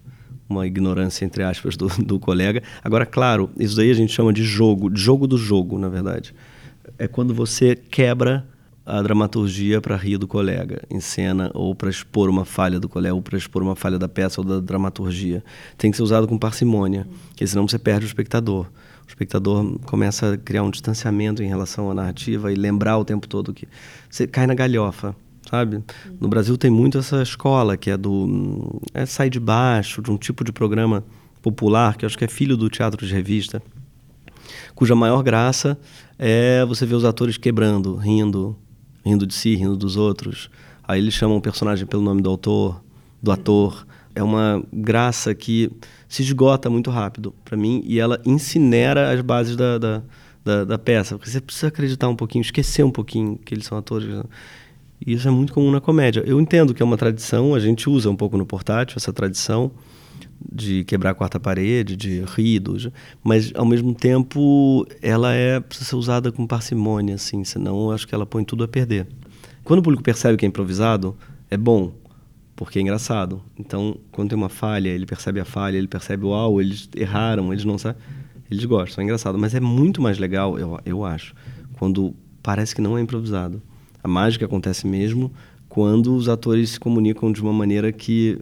[0.50, 2.62] uma ignorância entre aspas do, do colega.
[2.84, 6.34] Agora, claro, isso daí a gente chama de jogo, jogo do jogo, na verdade
[6.98, 8.46] é quando você quebra
[8.84, 13.14] a dramaturgia para rir do colega em cena ou para expor uma falha do colega
[13.14, 15.42] ou para expor uma falha da peça ou da dramaturgia.
[15.78, 18.66] Tem que ser usado com parcimônia, porque senão você perde o espectador.
[19.06, 23.28] O espectador começa a criar um distanciamento em relação à narrativa e lembrar o tempo
[23.28, 23.68] todo que
[24.10, 25.14] você cai na galhofa,
[25.48, 25.82] sabe?
[26.20, 30.16] No Brasil tem muito essa escola que é do é sai de baixo, de um
[30.16, 31.04] tipo de programa
[31.40, 33.62] popular que eu acho que é filho do teatro de revista
[34.82, 35.78] cuja maior graça
[36.18, 38.58] é você ver os atores quebrando, rindo,
[39.06, 40.50] rindo de si, rindo dos outros.
[40.82, 42.82] Aí eles chamam o personagem pelo nome do autor,
[43.22, 43.86] do ator.
[44.12, 45.70] É uma graça que
[46.08, 50.02] se esgota muito rápido para mim e ela incinera as bases da, da,
[50.44, 51.16] da, da, peça.
[51.16, 54.08] Porque você precisa acreditar um pouquinho, esquecer um pouquinho que eles são atores.
[55.06, 56.24] E isso é muito comum na comédia.
[56.26, 59.70] Eu entendo que é uma tradição, a gente usa um pouco no portátil essa tradição
[60.50, 62.88] de quebrar a quarta parede, de ridos,
[63.22, 68.14] mas ao mesmo tempo ela é precisa ser usada com parcimônia, assim, senão acho que
[68.14, 69.06] ela põe tudo a perder.
[69.64, 71.16] Quando o público percebe que é improvisado,
[71.50, 71.92] é bom,
[72.56, 73.42] porque é engraçado.
[73.58, 77.64] Então, quando tem uma falha, ele percebe a falha, ele percebe, uau, eles erraram, eles
[77.64, 78.00] não sabem,
[78.50, 79.38] eles gostam, é engraçado.
[79.38, 81.34] Mas é muito mais legal, eu, eu acho,
[81.78, 83.62] quando parece que não é improvisado.
[84.02, 85.32] A mágica acontece mesmo
[85.68, 88.38] quando os atores se comunicam de uma maneira que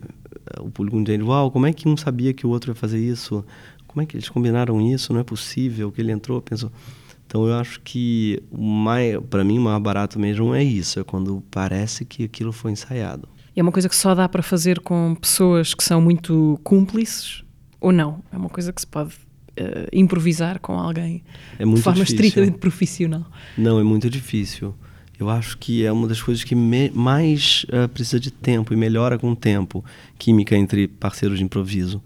[0.60, 3.44] o público entende, uau, como é que um sabia que o outro ia fazer isso?
[3.86, 5.12] Como é que eles combinaram isso?
[5.12, 6.70] Não é possível que ele entrou, pensou.
[7.26, 8.42] Então eu acho que
[9.28, 13.28] para mim o mais barato mesmo é isso, é quando parece que aquilo foi ensaiado.
[13.54, 17.44] E é uma coisa que só dá para fazer com pessoas que são muito cúmplices
[17.80, 18.22] ou não?
[18.32, 21.22] É uma coisa que se pode uh, improvisar com alguém
[21.58, 22.26] é de forma difícil.
[22.26, 23.26] estritamente profissional?
[23.56, 24.74] Não, é muito difícil.
[25.20, 29.18] Eu acho que é uma das coisas que mais uh, precisa de tempo e melhora
[29.18, 29.84] com o tempo,
[30.18, 32.02] química entre parceiros de improviso.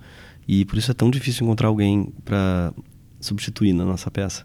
[0.49, 2.75] E por isso é tão difícil encontrar alguém para
[3.21, 4.45] substituir na nossa peça.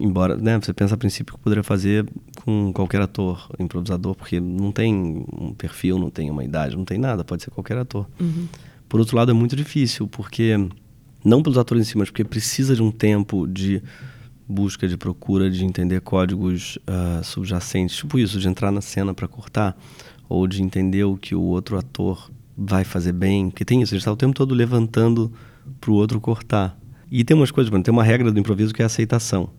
[0.00, 2.08] Embora, né, você pensa a princípio que poderia fazer
[2.42, 6.96] com qualquer ator, improvisador, porque não tem um perfil, não tem uma idade, não tem
[6.96, 8.08] nada, pode ser qualquer ator.
[8.18, 8.48] Uhum.
[8.88, 10.56] Por outro lado, é muito difícil, porque
[11.22, 13.82] não pelos atores em si, mas porque precisa de um tempo de
[14.48, 19.26] busca, de procura de entender códigos uh, subjacentes, tipo isso, de entrar na cena para
[19.26, 19.76] cortar,
[20.28, 23.96] ou de entender o que o outro ator vai fazer bem, porque tem isso, a
[23.96, 25.32] gente está o tempo todo levantando
[25.80, 26.76] para o outro cortar.
[27.10, 29.50] E tem umas coisas, tem uma regra do improviso que é a aceitação.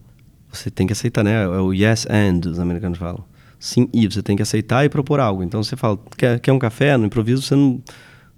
[0.51, 1.43] Você tem que aceitar, né?
[1.43, 3.23] É o yes and, os americanos falam.
[3.59, 5.43] Sim e, você tem que aceitar e propor algo.
[5.43, 6.95] Então você fala, quer, quer um café?
[6.97, 7.81] No improviso você não,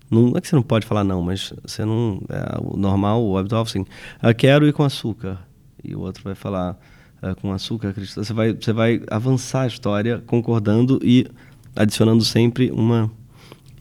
[0.10, 0.30] não.
[0.30, 2.22] Não é que você não pode falar não, mas você não.
[2.30, 3.86] É, o normal, o habitual, assim,
[4.22, 5.40] ah, quero ir com açúcar.
[5.84, 6.78] E o outro vai falar,
[7.22, 11.28] ah, com açúcar, você vai, você vai avançar a história concordando e
[11.76, 13.12] adicionando sempre uma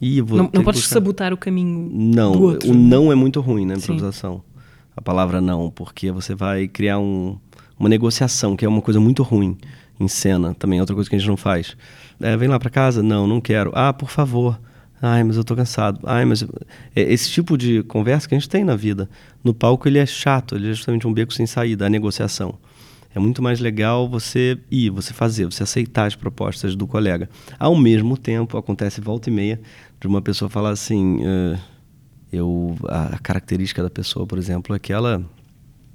[0.01, 0.95] Ih, não, não podes buscar...
[0.95, 2.71] sabotar o caminho não, do outro.
[2.71, 4.37] o não é muito ruim na improvisação.
[4.37, 4.61] Sim.
[4.97, 7.37] A palavra não, porque você vai criar um,
[7.79, 9.57] uma negociação, que é uma coisa muito ruim
[9.99, 11.77] em cena, também é outra coisa que a gente não faz.
[12.21, 13.03] É, vem lá para casa?
[13.03, 13.73] Não, não quero.
[13.75, 14.59] Ah, por favor.
[15.01, 16.01] Ai, mas eu tô cansado.
[16.05, 16.43] Ai, mas
[16.95, 19.09] é esse tipo de conversa que a gente tem na vida.
[19.45, 22.59] No palco ele é chato, ele é justamente um beco sem saída, a negociação.
[23.15, 27.29] É muito mais legal você ir, você fazer, você aceitar as propostas do colega.
[27.59, 29.61] Ao mesmo tempo, acontece volta e meia
[30.01, 31.59] de uma pessoa falar assim, uh,
[32.33, 35.25] eu a característica da pessoa, por exemplo, é que ela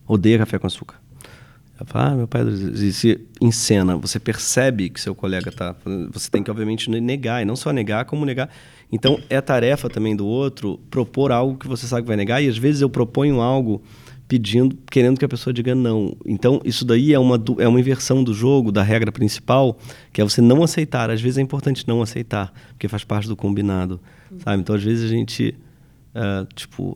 [0.07, 1.01] odeia café com açúcar.
[1.79, 2.43] Ela fala, ah, meu pai,
[2.91, 5.75] se em cena você percebe que seu colega está,
[6.11, 8.49] você tem que obviamente negar e não só negar, como negar.
[8.93, 12.47] Então é tarefa também do outro propor algo que você sabe que vai negar e
[12.47, 13.81] às vezes eu proponho algo
[14.27, 16.15] pedindo, querendo que a pessoa diga não.
[16.25, 19.77] Então, isso daí é uma, é uma inversão do jogo, da regra principal,
[20.11, 21.09] que é você não aceitar.
[21.09, 23.99] Às vezes é importante não aceitar, porque faz parte do combinado,
[24.39, 24.61] sabe?
[24.61, 25.55] Então, às vezes a gente,
[26.15, 26.95] uh, tipo,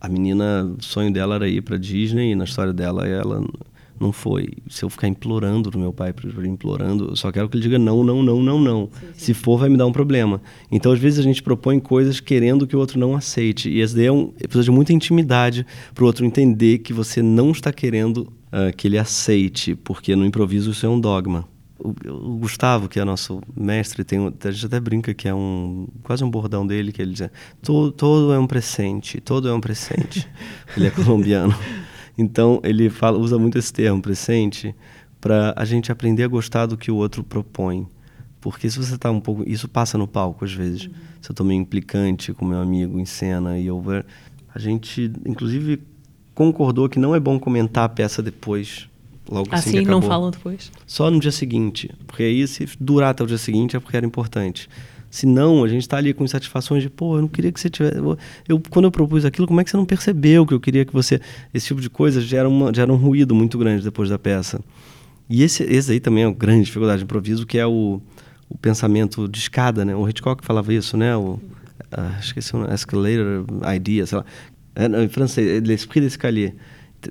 [0.00, 3.42] a menina, o sonho dela era ir para Disney e na história dela ela
[4.00, 4.48] não foi.
[4.68, 8.02] Se eu ficar implorando no meu pai, implorando, eu só quero que ele diga não,
[8.02, 8.88] não, não, não, não.
[8.92, 9.12] Sim, sim.
[9.14, 10.40] Se for, vai me dar um problema.
[10.72, 13.68] Então, às vezes, a gente propõe coisas querendo que o outro não aceite.
[13.68, 17.20] E essa daí é um, precisa de muita intimidade para o outro entender que você
[17.20, 21.46] não está querendo uh, que ele aceite, porque no improviso isso é um dogma.
[21.78, 25.88] O, o, Gustavo, que é nosso mestre, tem a gente até brinca que é um
[26.02, 27.30] quase um bordão dele que ele diz:
[27.62, 30.28] todo, todo é um presente, todo é um presente.
[30.76, 31.54] ele é colombiano.
[32.20, 34.74] Então, ele fala, usa muito esse termo, presente,
[35.18, 37.86] para a gente aprender a gostar do que o outro propõe.
[38.42, 39.42] Porque se você está um pouco.
[39.48, 40.84] Isso passa no palco, às vezes.
[40.86, 40.92] Uhum.
[41.22, 43.82] Se eu estou meio implicante com meu amigo em cena e eu.
[44.54, 45.80] A gente, inclusive,
[46.34, 48.86] concordou que não é bom comentar a peça depois.
[49.30, 50.70] Logo assim, assim não falam depois?
[50.86, 51.90] Só no dia seguinte.
[52.06, 54.68] Porque aí, se durar até o dia seguinte, é porque era importante.
[55.10, 57.68] Se não, a gente está ali com insatisfações de, pô, eu não queria que você
[57.68, 57.96] tivesse.
[58.48, 60.92] Eu, quando eu propus aquilo, como é que você não percebeu que eu queria que
[60.92, 61.20] você.
[61.52, 64.60] Esse tipo de coisa gera, uma, gera um ruído muito grande depois da peça.
[65.28, 68.00] E esse, esse aí também é uma grande dificuldade de improviso, que é o,
[68.48, 69.96] o pensamento de escada, né?
[69.96, 71.16] O Hitchcock falava isso, né?
[71.16, 71.40] O, uh,
[72.20, 73.44] esqueci o escalator
[73.74, 74.24] idea, sei lá.
[74.76, 76.54] É, não, em francês, l'esprit d'escalier.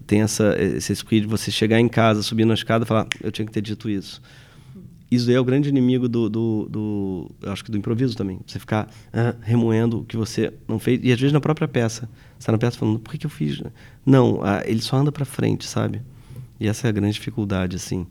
[0.08, 3.32] Tem essa, esse esprit de você chegar em casa, subir na escada e falar, eu
[3.32, 4.22] tinha que ter dito isso
[5.12, 8.40] isso é o grande inimigo do, do, do acho que do improviso também.
[8.46, 8.88] Você ficar
[9.42, 11.00] remoendo o que você não fez.
[11.04, 12.02] E às vezes na própria peça.
[12.34, 13.62] Você está na peça falando, por que, que eu fiz?
[14.06, 16.02] Não, ele só anda para frente, sabe?
[16.60, 18.06] E essa é a grande dificuldade, assim.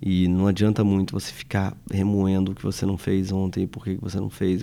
[0.00, 3.98] E não adianta muito você ficar remoendo o que você não fez ontem, por que
[4.00, 4.62] você não fez.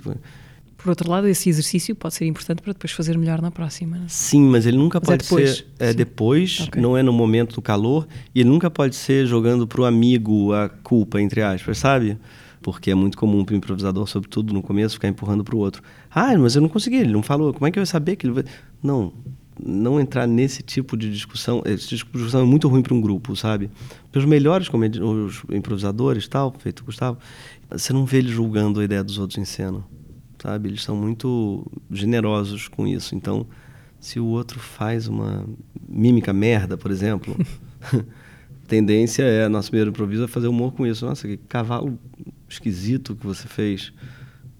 [0.84, 3.96] Por outro lado, esse exercício pode ser importante para depois fazer melhor na próxima.
[3.96, 4.04] Né?
[4.06, 5.56] Sim, mas ele nunca mas é pode é depois.
[5.56, 6.82] ser é, depois, okay.
[6.82, 10.52] não é no momento do calor, e ele nunca pode ser jogando para o amigo
[10.52, 12.18] a culpa, entre aspas, sabe?
[12.60, 15.82] Porque é muito comum para o improvisador, sobretudo no começo, ficar empurrando para o outro.
[16.10, 17.54] Ah, mas eu não consegui, ele não falou.
[17.54, 18.44] Como é que eu ia saber que ele vai.
[18.82, 19.10] Não,
[19.58, 21.62] não entrar nesse tipo de discussão.
[21.64, 23.70] Esse tipo discussão é muito ruim para um grupo, sabe?
[24.02, 27.16] Porque os melhores os improvisadores, tal, feito Gustavo,
[27.70, 29.82] você não vê ele julgando a ideia dos outros em cena
[30.44, 30.68] sabe?
[30.68, 33.14] Eles são muito generosos com isso.
[33.14, 33.46] Então,
[33.98, 35.46] se o outro faz uma
[35.88, 37.34] mímica merda, por exemplo,
[38.68, 41.06] tendência é, nosso primeiro improviso é fazer humor com isso.
[41.06, 41.98] Nossa, que cavalo
[42.48, 43.92] esquisito que você fez.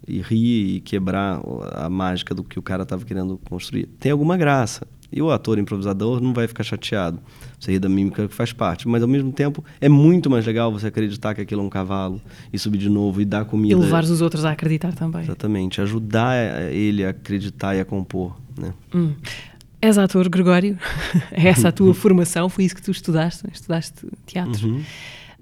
[0.07, 1.41] E rir e quebrar
[1.73, 3.87] a mágica do que o cara estava querendo construir.
[3.99, 4.87] Tem alguma graça.
[5.11, 7.19] E o ator improvisador não vai ficar chateado.
[7.59, 8.87] Você ri da mímica que faz parte.
[8.87, 12.21] Mas ao mesmo tempo é muito mais legal você acreditar que aquilo é um cavalo
[12.51, 13.73] e subir de novo e dar comida.
[13.73, 15.23] E levar os outros a acreditar também.
[15.23, 15.81] Exatamente.
[15.81, 18.35] Ajudar ele a acreditar e a compor.
[18.57, 18.73] Né?
[18.93, 19.13] Hum.
[19.81, 20.77] És ator, Gregório.
[21.31, 22.49] é essa a tua formação?
[22.49, 23.43] Foi isso que tu estudaste?
[23.51, 24.67] Estudaste teatro?
[24.67, 24.83] Uhum.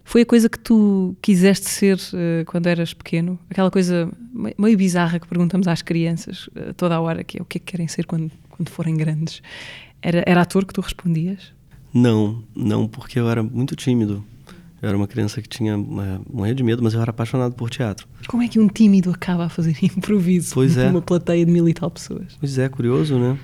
[0.04, 3.40] Foi a coisa que tu quiseste ser uh, quando eras pequeno?
[3.50, 4.12] Aquela coisa
[4.58, 7.60] meio bizarra que perguntamos às crianças uh, toda a hora, que é o que é
[7.60, 9.42] que querem ser quando quando forem grandes.
[10.02, 11.52] Era, era ator que tu respondias?
[11.94, 14.24] Não, não, porque eu era muito tímido.
[14.82, 17.70] Eu era uma criança que tinha uma, morria de medo, mas eu era apaixonado por
[17.70, 18.08] teatro.
[18.28, 20.90] Como é que um tímido acaba a fazer improviso pois é.
[20.90, 22.36] uma plateia de mil e tal pessoas?
[22.40, 23.38] Pois é, curioso, né?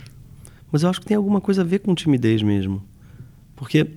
[0.71, 2.83] Mas eu acho que tem alguma coisa a ver com timidez mesmo.
[3.55, 3.87] Porque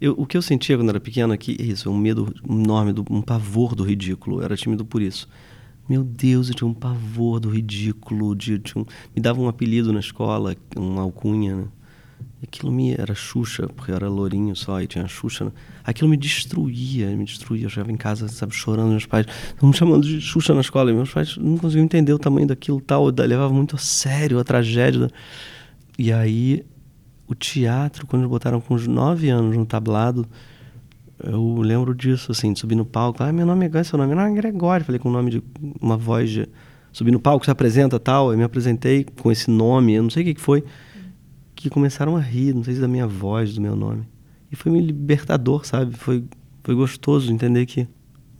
[0.00, 3.04] eu, o que eu sentia quando era pequeno aqui é isso, um medo enorme, do,
[3.10, 4.40] um pavor do ridículo.
[4.40, 5.28] Eu era tímido por isso.
[5.88, 9.92] Meu Deus, eu tinha um pavor do ridículo, de, de um, me dava um apelido
[9.92, 11.68] na escola, uma alcunha, né?
[12.42, 15.46] Aquilo me era Xuxa, porque eu era lourinho só e tinha Xuxa.
[15.46, 15.52] Né?
[15.82, 17.64] Aquilo me destruía, me destruía.
[17.64, 18.90] Eu chegava em casa, sabe, chorando.
[18.90, 20.90] Meus pais estavam me chamando de Xuxa na escola.
[20.90, 23.08] E meus pais não conseguiam entender o tamanho daquilo tal.
[23.08, 25.10] Eu levava muito a sério a tragédia.
[25.98, 26.64] E aí,
[27.26, 30.26] o teatro, quando botaram com uns nove anos no tablado,
[31.22, 33.22] eu lembro disso, assim, de subir no palco.
[33.22, 34.84] Ah, meu nome é Gregório, seu nome não é Gregório.
[34.86, 35.42] Falei com o nome de
[35.80, 36.48] uma voz de...
[36.92, 38.32] Subir no palco, se apresenta tal.
[38.32, 40.64] Eu me apresentei com esse nome, eu não sei o que, que foi
[41.56, 44.06] que começaram a rir, não sei se da minha voz, do meu nome.
[44.52, 45.96] E foi me libertador, sabe?
[45.96, 46.22] Foi,
[46.62, 47.88] foi gostoso entender que,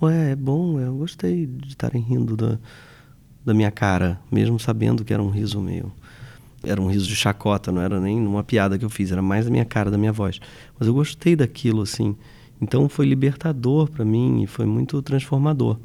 [0.00, 2.58] ué, é bom, eu gostei de estarem rindo da,
[3.44, 5.90] da minha cara, mesmo sabendo que era um riso meio.
[6.62, 9.46] Era um riso de chacota, não era nem uma piada que eu fiz, era mais
[9.46, 10.38] da minha cara, da minha voz.
[10.78, 12.14] Mas eu gostei daquilo, assim.
[12.60, 15.78] Então foi libertador para mim e foi muito transformador.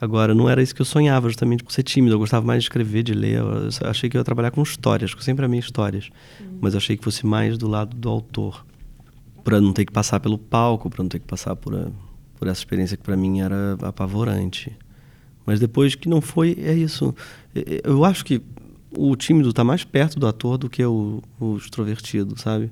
[0.00, 2.14] Agora, não era isso que eu sonhava, justamente por ser tímido.
[2.14, 3.38] Eu gostava mais de escrever, de ler.
[3.38, 6.10] Eu achei que eu ia trabalhar com histórias, porque eu sempre amei histórias.
[6.38, 6.58] Uhum.
[6.60, 8.64] Mas eu achei que fosse mais do lado do autor.
[9.42, 11.88] Para não ter que passar pelo palco, para não ter que passar por, a,
[12.38, 14.76] por essa experiência que para mim era apavorante.
[15.46, 17.14] Mas depois que não foi, é isso.
[17.84, 18.42] Eu acho que
[18.90, 22.70] o tímido está mais perto do ator do que o, o extrovertido, sabe?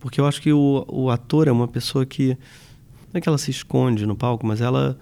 [0.00, 2.36] Porque eu acho que o, o ator é uma pessoa que.
[3.14, 4.98] Não é que ela se esconde no palco, mas ela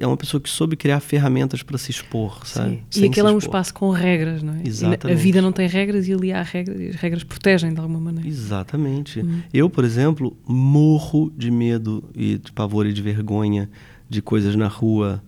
[0.00, 2.82] é uma pessoa que soube criar ferramentas para se expor, sabe?
[2.96, 4.62] E aquele é um espaço com regras, não é?
[4.64, 5.12] Exatamente.
[5.12, 8.00] a vida não tem regras e ali há regras e as regras protegem de alguma
[8.00, 8.26] maneira.
[8.26, 9.20] Exatamente.
[9.20, 9.42] Uhum.
[9.52, 13.68] Eu, por exemplo, morro de medo e de pavor e de vergonha
[14.08, 15.22] de coisas na rua.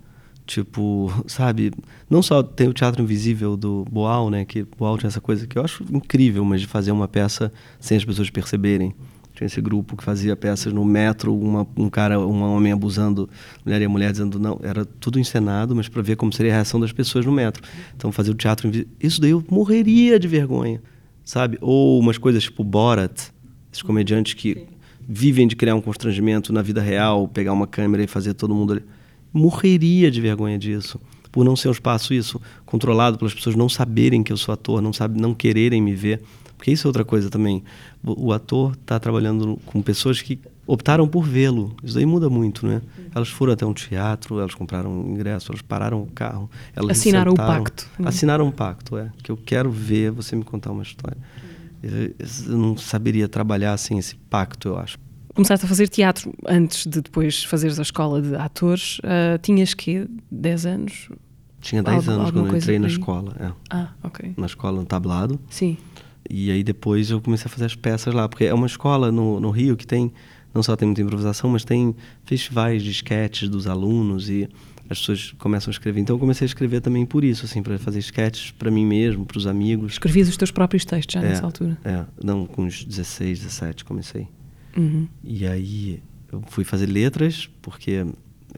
[0.46, 1.70] Tipo, sabe?
[2.08, 4.46] Não só tem o Teatro Invisível do Boal, né?
[4.46, 7.96] Que Boal tinha essa coisa que eu acho incrível, mas de fazer uma peça sem
[7.98, 8.94] as pessoas perceberem.
[9.36, 13.28] Tinha esse grupo que fazia peças no metro, uma, um cara, um homem abusando
[13.62, 16.54] mulher e a mulher dizendo não, era tudo encenado, mas para ver como seria a
[16.54, 17.62] reação das pessoas no metro.
[17.94, 20.82] Então fazer o teatro, isso daí eu morreria de vergonha,
[21.22, 21.58] sabe?
[21.60, 23.30] Ou umas coisas tipo Borat,
[23.70, 24.66] esses comediantes que Sim.
[25.06, 28.72] vivem de criar um constrangimento na vida real, pegar uma câmera e fazer todo mundo
[28.72, 28.82] ali.
[29.34, 30.98] Morreria de vergonha disso
[31.30, 34.80] por não ser um espaço isso controlado pelas pessoas não saberem que eu sou ator,
[34.80, 36.22] não sabe, não quererem me ver.
[36.56, 37.62] Porque isso é outra coisa também.
[38.04, 41.74] O, o ator está trabalhando com pessoas que optaram por vê-lo.
[41.82, 42.82] Isso aí muda muito, né?
[43.14, 46.50] Elas foram até um teatro, elas compraram um ingresso, elas pararam o carro.
[46.74, 47.88] Elas assinaram o pacto.
[47.98, 48.08] Né?
[48.08, 49.12] Assinaram um pacto, é.
[49.22, 51.16] Que eu quero ver você me contar uma história.
[51.82, 54.98] Eu não saberia trabalhar sem esse pacto, eu acho.
[55.34, 58.98] Começaste a fazer teatro antes de depois fazeres a escola de atores.
[59.00, 61.08] Uh, tinhas que 10 anos?
[61.60, 63.36] Tinha 10 anos quando eu entrei na escola.
[63.38, 63.52] É.
[63.70, 64.34] Ah, ok.
[64.36, 65.38] Na escola, no tablado.
[65.50, 65.76] Sim.
[66.30, 69.40] E aí depois eu comecei a fazer as peças lá, porque é uma escola no,
[69.40, 70.12] no Rio que tem,
[70.54, 74.48] não só tem muita improvisação, mas tem festivais de sketches dos alunos e
[74.88, 76.00] as pessoas começam a escrever.
[76.00, 79.26] Então eu comecei a escrever também por isso, assim, para fazer sketches para mim mesmo,
[79.26, 79.92] para os amigos.
[79.92, 81.76] Escrevias os teus próprios textos já é, nessa altura?
[81.84, 84.28] É, não, com uns 16, 17 comecei.
[84.76, 85.08] Uhum.
[85.24, 87.90] E aí eu fui fazer letras, porque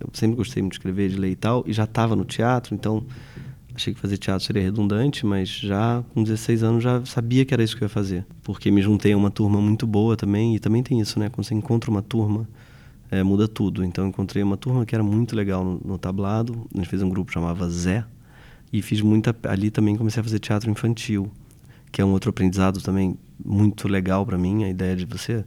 [0.01, 2.75] eu sempre gostei muito de escrever, de ler e tal, e já estava no teatro,
[2.75, 3.05] então
[3.79, 7.63] achei que fazer teatro seria redundante, mas já com 16 anos já sabia que era
[7.63, 8.27] isso que eu ia fazer.
[8.43, 11.29] Porque me juntei a uma turma muito boa também, e também tem isso, né?
[11.31, 12.49] Quando você encontra uma turma,
[13.11, 13.85] é, muda tudo.
[13.85, 17.09] Então encontrei uma turma que era muito legal no, no tablado, a gente fez um
[17.09, 18.05] grupo que chamava Zé,
[18.73, 19.35] e fiz muita.
[19.45, 21.31] Ali também comecei a fazer teatro infantil,
[21.91, 25.45] que é um outro aprendizado também muito legal para mim, a ideia de você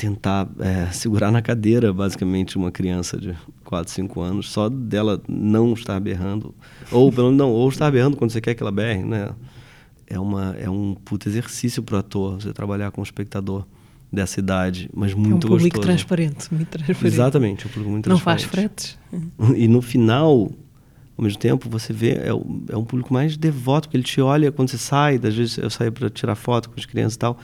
[0.00, 5.74] tentar é, segurar na cadeira, basicamente, uma criança de 4, 5 anos, só dela não
[5.74, 6.54] estar berrando,
[6.90, 9.28] ou pelo não, ou estar berrando quando você quer que ela berre, né?
[10.06, 13.66] É, uma, é um puto exercício para o ator, você trabalhar com o espectador
[14.10, 15.34] dessa idade, mas muito gostoso.
[15.34, 15.86] É um público gostoso.
[15.86, 17.06] transparente, muito transparente.
[17.06, 18.98] Exatamente, é um público muito não transparente.
[19.12, 19.58] Não faz fretes.
[19.58, 20.50] E no final,
[21.16, 24.50] ao mesmo tempo, você vê, é, é um público mais devoto, porque ele te olha
[24.50, 27.38] quando você sai, às vezes eu saio para tirar foto com as crianças e tal,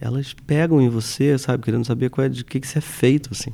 [0.00, 3.30] elas pegam em você, sabe, querendo saber qual é, de que, que você é feito,
[3.32, 3.52] assim.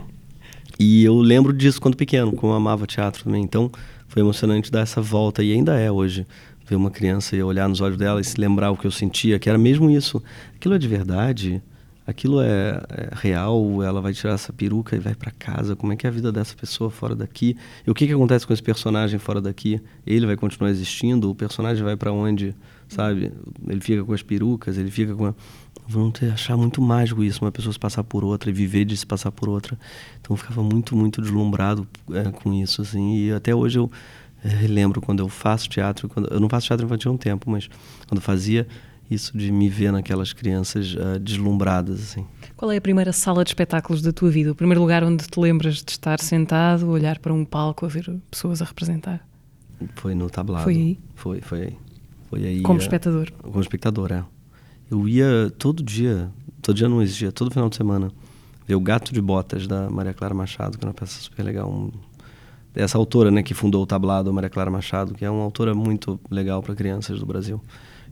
[0.78, 3.42] e eu lembro disso quando pequeno, como eu amava teatro também.
[3.42, 3.70] Então,
[4.08, 6.26] foi emocionante dar essa volta, e ainda é hoje,
[6.66, 9.38] ver uma criança e olhar nos olhos dela e se lembrar o que eu sentia,
[9.38, 10.22] que era mesmo isso.
[10.54, 11.62] Aquilo é de verdade?
[12.06, 13.82] Aquilo é, é real?
[13.82, 15.74] Ela vai tirar essa peruca e vai para casa?
[15.74, 17.56] Como é que é a vida dessa pessoa fora daqui?
[17.86, 19.80] E o que, que acontece com esse personagem fora daqui?
[20.06, 21.30] Ele vai continuar existindo?
[21.30, 22.54] O personagem vai para onde?
[22.88, 23.32] Sabe?
[23.66, 25.26] Ele fica com as perucas, ele fica com...
[25.26, 25.34] A
[25.88, 28.96] vão ter, achar muito mágico isso, uma pessoa se passar por outra e viver de
[28.96, 29.78] se passar por outra.
[30.20, 33.16] Então eu ficava muito, muito deslumbrado é, com isso, assim.
[33.16, 33.90] E até hoje eu
[34.44, 37.50] é, lembro quando eu faço teatro, quando, eu não faço teatro infantil há um tempo,
[37.50, 37.68] mas
[38.08, 38.66] quando fazia
[39.08, 42.26] isso de me ver naquelas crianças uh, deslumbradas, assim.
[42.56, 44.50] Qual é a primeira sala de espetáculos da tua vida?
[44.50, 48.12] O primeiro lugar onde te lembras de estar sentado, olhar para um palco, a ver
[48.28, 49.24] pessoas a representar?
[49.94, 50.64] Foi no tablado.
[50.64, 50.98] Foi aí?
[51.14, 51.76] Foi, foi aí.
[52.28, 52.62] Foi aí.
[52.62, 53.32] Como é, espectador.
[53.42, 54.24] Como espectador, é.
[54.90, 56.30] Eu ia todo dia,
[56.62, 58.10] todo dia não existia, todo final de semana,
[58.66, 61.70] ver O Gato de Botas, da Maria Clara Machado, que é uma peça super legal.
[61.70, 61.90] Um,
[62.74, 66.20] essa autora, né, que fundou o tablado, Maria Clara Machado, que é uma autora muito
[66.30, 67.60] legal para crianças do Brasil.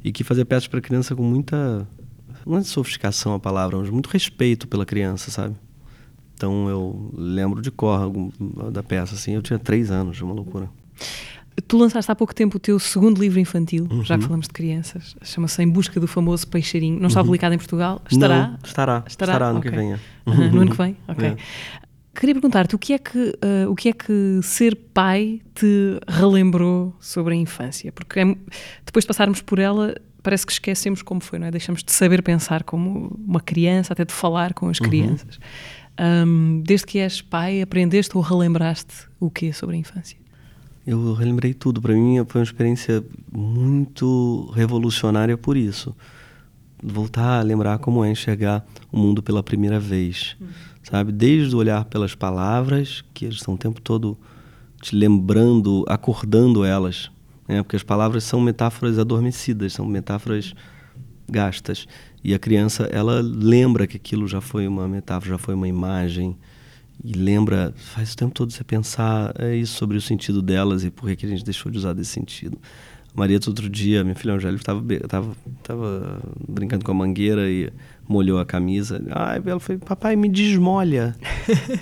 [0.02, 1.86] E que fazia peças para criança com muita.
[2.46, 5.54] Não é sofisticação a palavra, mas muito respeito pela criança, sabe?
[6.34, 8.10] Então eu lembro de cor
[8.70, 9.32] da peça, assim.
[9.32, 10.68] Eu tinha três anos, uma loucura.
[11.68, 14.20] Tu lançaste há pouco tempo o teu segundo livro infantil, já Uhum.
[14.20, 15.14] que falamos de crianças.
[15.22, 16.98] Chama-se Em Busca do Famoso Peixeirinho.
[17.00, 18.02] Não está publicado em Portugal?
[18.10, 18.48] Estará?
[18.48, 19.04] Não, estará.
[19.06, 19.70] Estará, no Ok.
[19.70, 20.00] que venha.
[20.26, 20.96] Aham, no ano que vem?
[21.06, 21.26] Ok.
[21.28, 21.36] É.
[22.14, 26.94] Queria perguntar-te o que é que eh, o que é que ser pai te relembrou
[27.00, 27.90] sobre a infância?
[27.92, 28.36] Porque é-
[28.84, 31.50] depois de passarmos por ela parece que esquecemos como foi, não é?
[31.50, 34.86] Deixamos de saber pensar como uma criança, até de falar com as Uhum.
[34.88, 35.38] crianças.
[35.98, 40.16] Ahm, desde que és pai, aprendeste ou relembraste o quê sobre a infância?
[40.86, 41.80] Eu relembrei tudo.
[41.80, 45.94] Para mim foi uma experiência muito revolucionária por isso.
[46.82, 50.36] Voltar a lembrar como é enxergar o mundo pela primeira vez,
[50.82, 51.10] sabe?
[51.12, 54.18] Desde o olhar pelas palavras, que eles estão o tempo todo
[54.82, 57.10] te lembrando, acordando elas,
[57.48, 57.62] né?
[57.62, 60.54] Porque as palavras são metáforas adormecidas, são metáforas
[61.26, 61.86] gastas.
[62.22, 66.36] E a criança, ela lembra que aquilo já foi uma metáfora, já foi uma imagem.
[67.02, 70.90] E lembra, faz o tempo todo você pensar é isso sobre o sentido delas e
[70.90, 72.58] por que que a gente deixou de usar desse sentido.
[73.16, 77.72] A outro dia, minha filha Angélica, estava tava, tava brincando com a mangueira e
[78.08, 79.00] molhou a camisa.
[79.08, 81.14] Ai, ela foi, papai, me desmolha.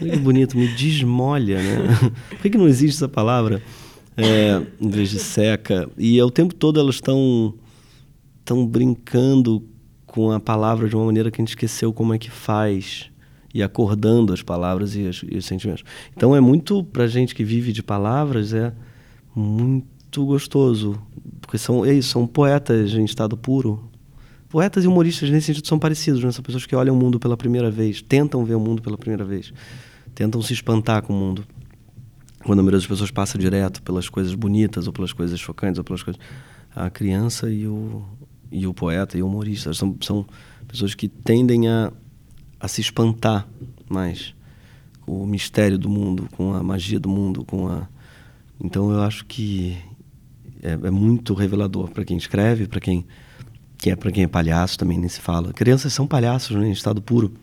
[0.03, 1.87] Olha que bonito, me desmolha, né?
[2.29, 3.63] Por que, que não existe essa palavra
[4.15, 5.89] é, em vez de seca?
[5.97, 7.55] E o tempo todo elas estão
[8.41, 9.67] estão brincando
[10.05, 13.12] com a palavra de uma maneira que a gente esqueceu como é que faz
[13.55, 15.85] e acordando as palavras e, as- e os sentimentos.
[16.17, 18.73] Então é muito pra gente que vive de palavras é
[19.35, 20.99] muito gostoso,
[21.41, 23.89] porque são é isso, são poetas em estado puro.
[24.49, 26.31] Poetas e humoristas nesse sentido são parecidos, né?
[26.31, 29.25] São pessoas que olham o mundo pela primeira vez, tentam ver o mundo pela primeira
[29.25, 29.53] vez,
[30.15, 31.45] tentam se espantar com o mundo
[32.45, 35.85] quando a maioria das pessoas passa direto pelas coisas bonitas ou pelas coisas chocantes ou
[35.85, 36.21] pelas coisas
[36.75, 38.03] a criança e o
[38.51, 40.27] e o poeta e o humorista são são
[40.67, 41.93] pessoas que tendem a
[42.63, 43.47] a se espantar
[43.91, 44.35] mais
[45.03, 47.89] com o mistério do mundo com a magia do mundo com a
[48.63, 49.77] então eu acho que
[50.63, 53.05] é, é muito revelador para quem escreve para quem
[53.83, 55.53] que é para quem é palhaço também nem se fala.
[55.53, 57.35] Crianças são palhaços né, em estado puro.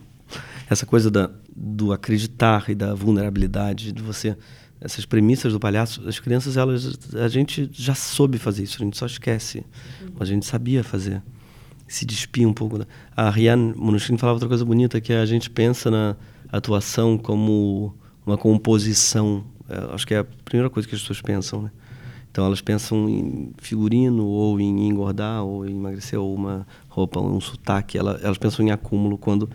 [0.70, 4.38] Essa coisa da, do acreditar e da vulnerabilidade de você
[4.80, 8.98] essas premissas do palhaço as crianças elas a gente já soube fazer isso a gente
[8.98, 9.66] só esquece.
[10.18, 11.22] A gente sabia fazer
[11.90, 12.86] se despia um pouco da...
[13.18, 16.16] a Riane Munushin falava outra coisa bonita que a gente pensa na
[16.52, 17.94] atuação como
[18.26, 19.44] uma composição.
[19.68, 21.72] É, acho que é a primeira coisa que as pessoas pensam né?
[22.32, 27.36] Então elas pensam em figurino ou em engordar ou em emagrecer ou uma roupa ou
[27.36, 27.98] um sotaque.
[27.98, 29.50] Ela- elas pensam em acúmulo quando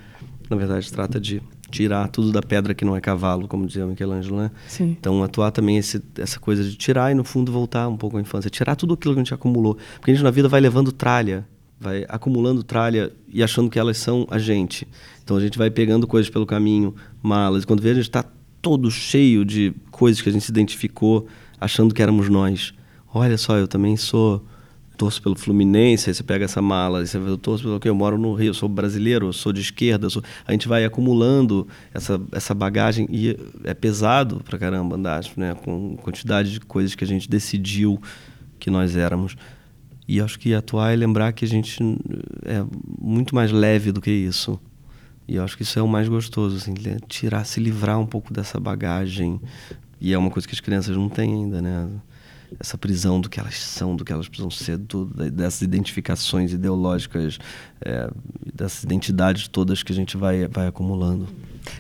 [0.51, 3.87] na verdade se trata de tirar tudo da pedra que não é cavalo como dizia
[3.87, 4.51] Michelangelo né?
[4.69, 4.97] Sim.
[4.99, 8.21] então atuar também esse, essa coisa de tirar e no fundo voltar um pouco à
[8.21, 8.51] infância.
[8.51, 9.77] Tirar tudo aquilo que a gente acumulou.
[9.95, 11.47] Porque a gente na vida vai levando tralha
[11.79, 14.87] vai acumulando tralha e achando que elas são a gente
[15.23, 18.25] então a gente vai pegando coisas pelo caminho malas quando vê a gente está
[18.63, 21.27] todo cheio de coisas que a gente se identificou
[21.61, 22.73] achando que éramos nós
[23.13, 24.45] olha só eu também sou
[24.97, 27.89] torço pelo Fluminense, aí você pega essa mala, aí você vê, eu pelo quê?
[27.89, 30.23] Eu moro no Rio, eu sou brasileiro, eu sou de esquerda, sou...
[30.47, 35.55] a gente vai acumulando essa, essa bagagem e é pesado pra caramba andar, né?
[35.55, 38.01] Com quantidade de coisas que a gente decidiu
[38.59, 39.37] que nós éramos.
[40.07, 41.79] E acho que atuar é lembrar que a gente
[42.45, 42.65] é
[43.01, 44.61] muito mais leve do que isso.
[45.27, 48.33] E acho que isso é o mais gostoso, assim, le- tirar, se livrar um pouco
[48.33, 49.41] dessa bagagem.
[50.01, 51.89] E é uma coisa que as crianças não têm ainda, né?
[52.61, 57.39] Essa prisão do que elas são, do que elas precisam ser, do, dessas identificações ideológicas,
[57.81, 58.09] é,
[58.55, 61.27] dessas identidades todas que a gente vai, vai acumulando.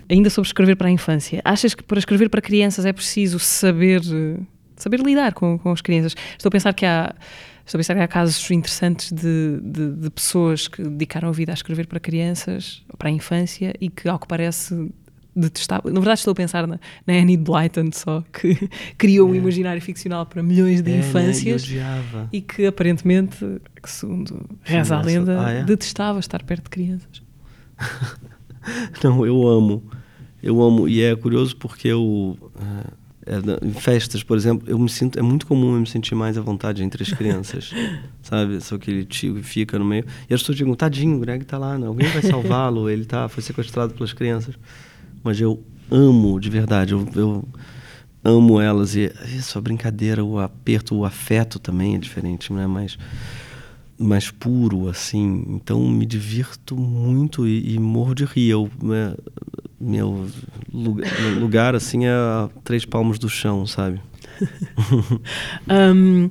[0.08, 4.00] Ainda sobre escrever para a infância, achas que para escrever para crianças é preciso saber,
[4.74, 6.16] saber lidar com, com as crianças?
[6.32, 7.14] Estou a pensar que há,
[7.64, 11.52] estou a pensar que há casos interessantes de, de, de pessoas que dedicaram a vida
[11.52, 14.90] a escrever para crianças, para a infância, e que, ao que parece,
[15.34, 15.92] detestavam.
[15.92, 20.26] Na verdade, estou a pensar na, na Annie Blyton só, que criou um imaginário ficcional
[20.26, 21.00] para milhões de É, né?
[21.00, 21.64] Infâncias.
[21.64, 22.28] odiava.
[22.32, 23.38] E que aparentemente,
[23.82, 25.64] que segundo reza a lenda, ah, é?
[25.64, 27.22] detestava estar perto de crianças.
[29.02, 29.82] Não, eu amo.
[30.42, 30.88] Eu amo.
[30.88, 32.38] E é curioso porque eu.
[32.56, 35.18] é, é, na- em festas, por exemplo, eu me sinto.
[35.18, 37.72] É muito comum eu me sentir mais à vontade entre as crianças.
[38.22, 38.60] sabe?
[38.60, 40.04] Sou aquele tio que fica no meio.
[40.28, 41.86] E as pessoas digam, tadinho, o Greg tá lá, né?
[41.86, 44.54] alguém vai salvá-lo, ele tá, foi sequestrado pelas crianças.
[45.22, 46.92] Mas eu amo, de verdade.
[46.92, 47.48] Eu, eu,
[48.24, 52.66] amo elas e isso, a brincadeira, o aperto, o afeto também é diferente, né?
[52.66, 52.96] Mais,
[53.98, 55.44] mais puro, assim.
[55.48, 58.48] Então me divirto muito e, e morro de rir.
[58.48, 59.14] Eu, né,
[59.78, 60.26] meu,
[60.74, 61.08] lugar,
[61.38, 64.00] lugar, assim, é a três palmos do chão, sabe?
[65.70, 66.30] um,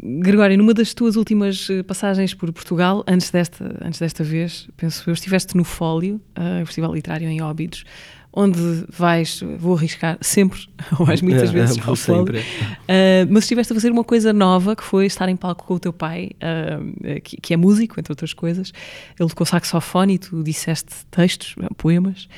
[0.00, 5.08] Gregório, numa das tuas últimas eh, passagens por Portugal, antes desta, antes desta vez, penso
[5.08, 7.84] eu, estiveste no Fólio, uh, Festival Literário em Óbidos,
[8.32, 10.60] onde vais, vou arriscar sempre,
[10.98, 12.38] ou mais muitas vezes, é, sempre.
[12.38, 15.80] Uh, mas estiveste a fazer uma coisa nova, que foi estar em palco com o
[15.80, 18.72] teu pai, uh, que, que, é músico, entre outras coisas.
[19.18, 22.28] Ele tocou saxofone e tu disseste textos, poemas.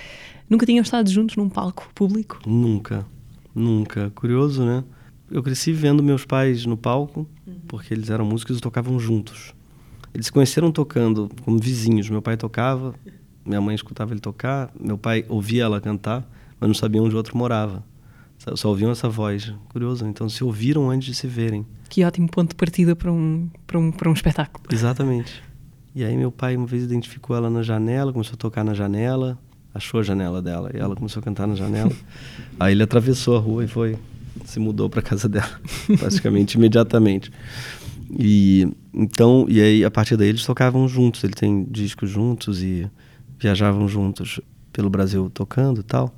[0.51, 2.41] Nunca tinham estado juntos num palco público?
[2.45, 3.07] Nunca,
[3.55, 4.11] nunca.
[4.17, 4.83] Curioso, né?
[5.31, 7.55] Eu cresci vendo meus pais no palco, uhum.
[7.69, 9.55] porque eles eram músicos e tocavam juntos.
[10.13, 12.11] Eles se conheceram tocando como vizinhos.
[12.11, 12.97] Meu pai tocava,
[13.47, 16.29] minha mãe escutava ele tocar, meu pai ouvia ela cantar,
[16.59, 17.85] mas não sabia onde o outro morava.
[18.57, 19.55] Só ouviam essa voz.
[19.69, 20.05] Curioso.
[20.05, 21.65] Então se ouviram antes de se verem.
[21.89, 24.65] Que ótimo ponto de partida para um, para um, para um espetáculo.
[24.73, 25.41] Exatamente.
[25.95, 29.39] E aí meu pai uma vez identificou ela na janela, começou a tocar na janela,
[29.75, 31.93] achou a janela dela e ela começou a cantar na janela.
[32.59, 33.97] aí ele atravessou a rua e foi
[34.45, 35.61] se mudou para casa dela,
[35.99, 37.31] praticamente imediatamente.
[38.11, 42.91] E então, e aí a partir daí eles tocavam juntos, ele tem discos juntos e
[43.39, 44.41] viajavam juntos
[44.73, 46.15] pelo Brasil tocando e tal.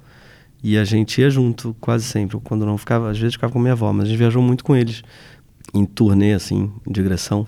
[0.63, 3.73] E a gente ia junto quase sempre, quando não ficava, às vezes ficava com minha
[3.73, 5.03] avó, mas a gente viajou muito com eles
[5.75, 7.47] em turnê assim, digressão.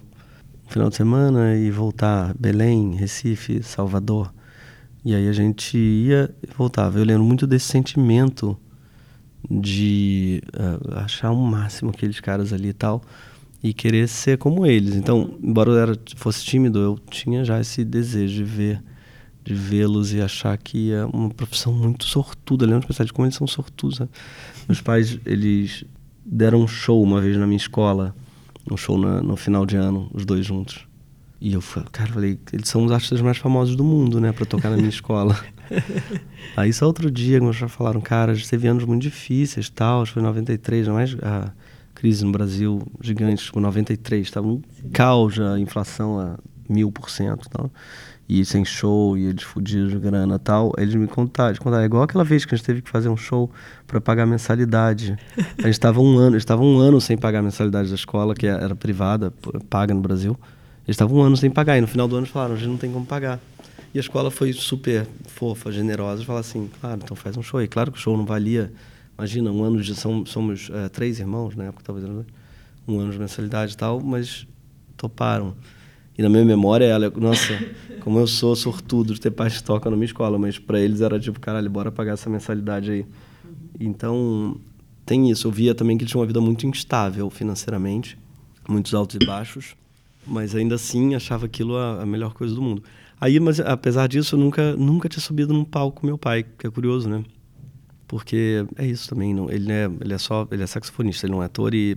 [0.69, 4.33] final de semana e voltar Belém, Recife, Salvador.
[5.05, 6.99] E aí a gente ia e voltava.
[6.99, 8.57] Eu lembro muito desse sentimento
[9.51, 13.03] de uh, achar o máximo aqueles caras ali e tal
[13.63, 14.95] e querer ser como eles.
[14.95, 18.83] Então, embora eu era, fosse tímido, eu tinha já esse desejo de ver
[19.45, 22.65] de vê-los e achar que é uma profissão muito sortuda.
[22.65, 24.01] Lembro de pensar de como eles são sortudos.
[24.01, 24.09] Né?
[24.67, 25.85] Meus pais, eles
[26.25, 28.17] deram um show uma vez na minha escola,
[28.71, 30.87] um show na, no final de ano, os dois juntos.
[31.45, 34.47] E eu falei, cara, falei, eles são os artistas mais famosos do mundo, né, para
[34.47, 35.39] tocar na minha escola.
[36.57, 40.01] Aí só outro dia, como já falaram, cara, a gente teve anos muito difíceis, tal,
[40.01, 41.53] acho que foi 93, não mais a
[41.95, 47.47] crise no Brasil gigante, tipo 93, estava um caos, a inflação a mil por cento,
[47.51, 47.71] tal
[48.27, 51.87] e sem show, e eles fudidos de grana tal, eles me contaram, eles contaram, é
[51.87, 53.51] igual aquela vez que a gente teve que fazer um show
[53.87, 55.15] para pagar mensalidade.
[55.59, 58.47] A gente estava um ano, estava um ano sem pagar a mensalidade da escola, que
[58.47, 59.31] era privada,
[59.69, 60.39] paga no Brasil.
[60.87, 62.76] Eles estavam um ano sem pagar, e no final do ano falaram, a gente não
[62.76, 63.41] tem como pagar.
[63.95, 67.62] E a escola foi super fofa, generosa, falou assim, claro, então faz um show.
[67.62, 68.72] E claro que o show não valia,
[69.16, 72.07] imagina, um ano de, somos, somos é, três irmãos, na época talvez,
[72.87, 74.47] um ano de mensalidade e tal, mas
[74.97, 75.55] toparam.
[76.18, 77.59] E na minha memória, ela, nossa,
[78.01, 81.01] como eu sou sortudo de ter pais que tocam na minha escola, mas para eles
[81.01, 83.07] era tipo, caralho, bora pagar essa mensalidade aí.
[83.78, 84.57] Então,
[85.07, 85.49] tem isso.
[85.49, 88.18] Eu via também que ele tinha uma vida muito instável financeiramente,
[88.68, 89.76] muitos altos e baixos,
[90.27, 92.83] mas ainda assim achava aquilo a, a melhor coisa do mundo.
[93.20, 96.66] Aí, mas apesar disso, eu nunca, nunca tinha subido num palco com meu pai, que
[96.66, 97.25] é curioso, né?
[98.07, 101.43] Porque é isso também, não, ele é, ele é só, ele é saxofonista, ele não
[101.43, 101.97] é ator e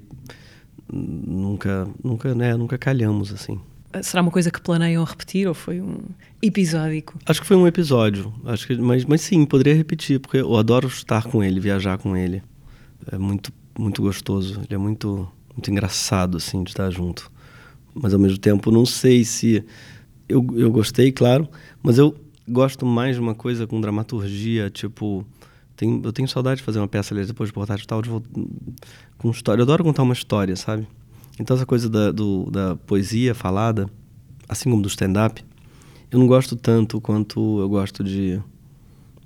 [0.91, 3.59] nunca, nunca, né, nunca calhamos assim.
[4.01, 5.99] Será uma coisa que planeiam repetir ou foi um
[6.41, 7.17] episódico?
[7.25, 8.33] Acho que foi um episódio.
[8.45, 12.15] Acho que, mas, mas sim, poderia repetir, porque eu adoro estar com ele, viajar com
[12.15, 12.43] ele.
[13.11, 14.59] É muito, muito gostoso.
[14.59, 17.31] Ele é muito, muito engraçado, assim, de estar junto.
[18.01, 19.63] Mas ao mesmo tempo, não sei se.
[20.27, 21.47] Eu, eu gostei, claro,
[21.81, 22.15] mas eu
[22.47, 25.25] gosto mais de uma coisa com dramaturgia, tipo.
[25.75, 28.09] Tem, eu tenho saudade de fazer uma peça ali depois de portátil tal, de,
[29.17, 29.61] com história.
[29.61, 30.87] Eu adoro contar uma história, sabe?
[31.39, 33.87] Então, essa coisa da, do, da poesia falada,
[34.49, 35.43] assim como do stand-up,
[36.09, 38.41] eu não gosto tanto quanto eu gosto de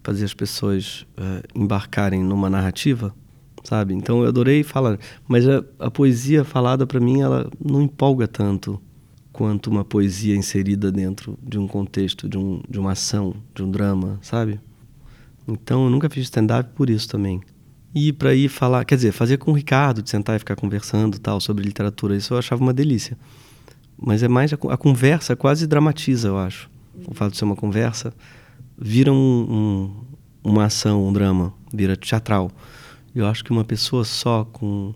[0.03, 3.15] fazer as pessoas uh, embarcarem numa narrativa,
[3.63, 3.93] sabe?
[3.93, 4.97] Então, eu adorei falar.
[5.27, 8.81] Mas a, a poesia falada, para mim, ela não empolga tanto
[9.31, 13.71] quanto uma poesia inserida dentro de um contexto, de, um, de uma ação, de um
[13.71, 14.59] drama, sabe?
[15.47, 17.41] Então, eu nunca fiz stand-up por isso também
[17.93, 21.19] e para ir falar, quer dizer, fazer com o Ricardo, de sentar e ficar conversando
[21.19, 23.17] tal sobre literatura, isso eu achava uma delícia.
[23.97, 26.69] Mas é mais a, a conversa quase dramatiza, eu acho.
[27.07, 28.13] O fato de ser uma conversa
[28.77, 32.49] vira um, um, uma ação, um drama, vira teatral.
[33.15, 34.93] Eu acho que uma pessoa só com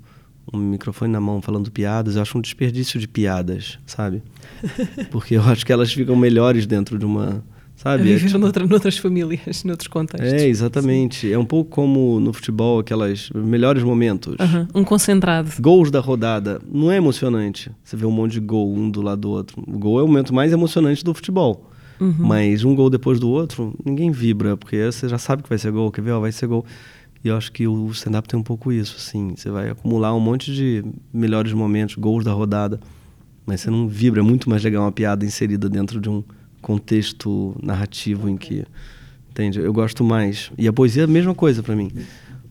[0.53, 4.23] um microfone na mão falando piadas, eu acho um desperdício de piadas, sabe?
[5.11, 7.43] Porque eu acho que elas ficam melhores dentro de uma
[7.75, 8.01] Sabe?
[8.01, 8.39] A viver é, tipo...
[8.39, 10.31] noutra, noutras famílias, noutros contextos.
[10.31, 11.27] É, exatamente.
[11.27, 11.33] Sim.
[11.33, 14.37] É um pouco como no futebol, aquelas melhores momentos.
[14.73, 15.51] Um concentrado.
[15.59, 16.61] Gols da rodada.
[16.71, 17.69] Não é emocionante.
[17.83, 19.61] Você vê um monte de gol um do lado do outro.
[19.67, 21.69] O gol é o momento mais emocionante do futebol.
[21.99, 22.15] Uhum.
[22.19, 25.71] Mas um gol depois do outro, ninguém vibra, porque você já sabe que vai ser
[25.71, 25.91] gol.
[25.91, 26.11] Quer ver?
[26.11, 26.65] Ó, vai ser gol.
[27.25, 29.33] E eu acho que o stand-up tem um pouco isso, assim.
[29.35, 32.79] Você vai acumular um monte de melhores momentos, gols da rodada,
[33.47, 34.19] mas você não vibra.
[34.19, 36.23] É muito mais legal uma piada inserida dentro de um
[36.61, 38.63] contexto narrativo em que.
[39.31, 39.59] Entende?
[39.59, 40.51] Eu gosto mais.
[40.55, 41.91] E a poesia é a mesma coisa para mim.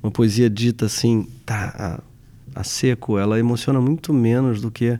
[0.02, 2.02] Uma poesia dita assim, tá,
[2.56, 4.98] a, a seco, ela emociona muito menos do que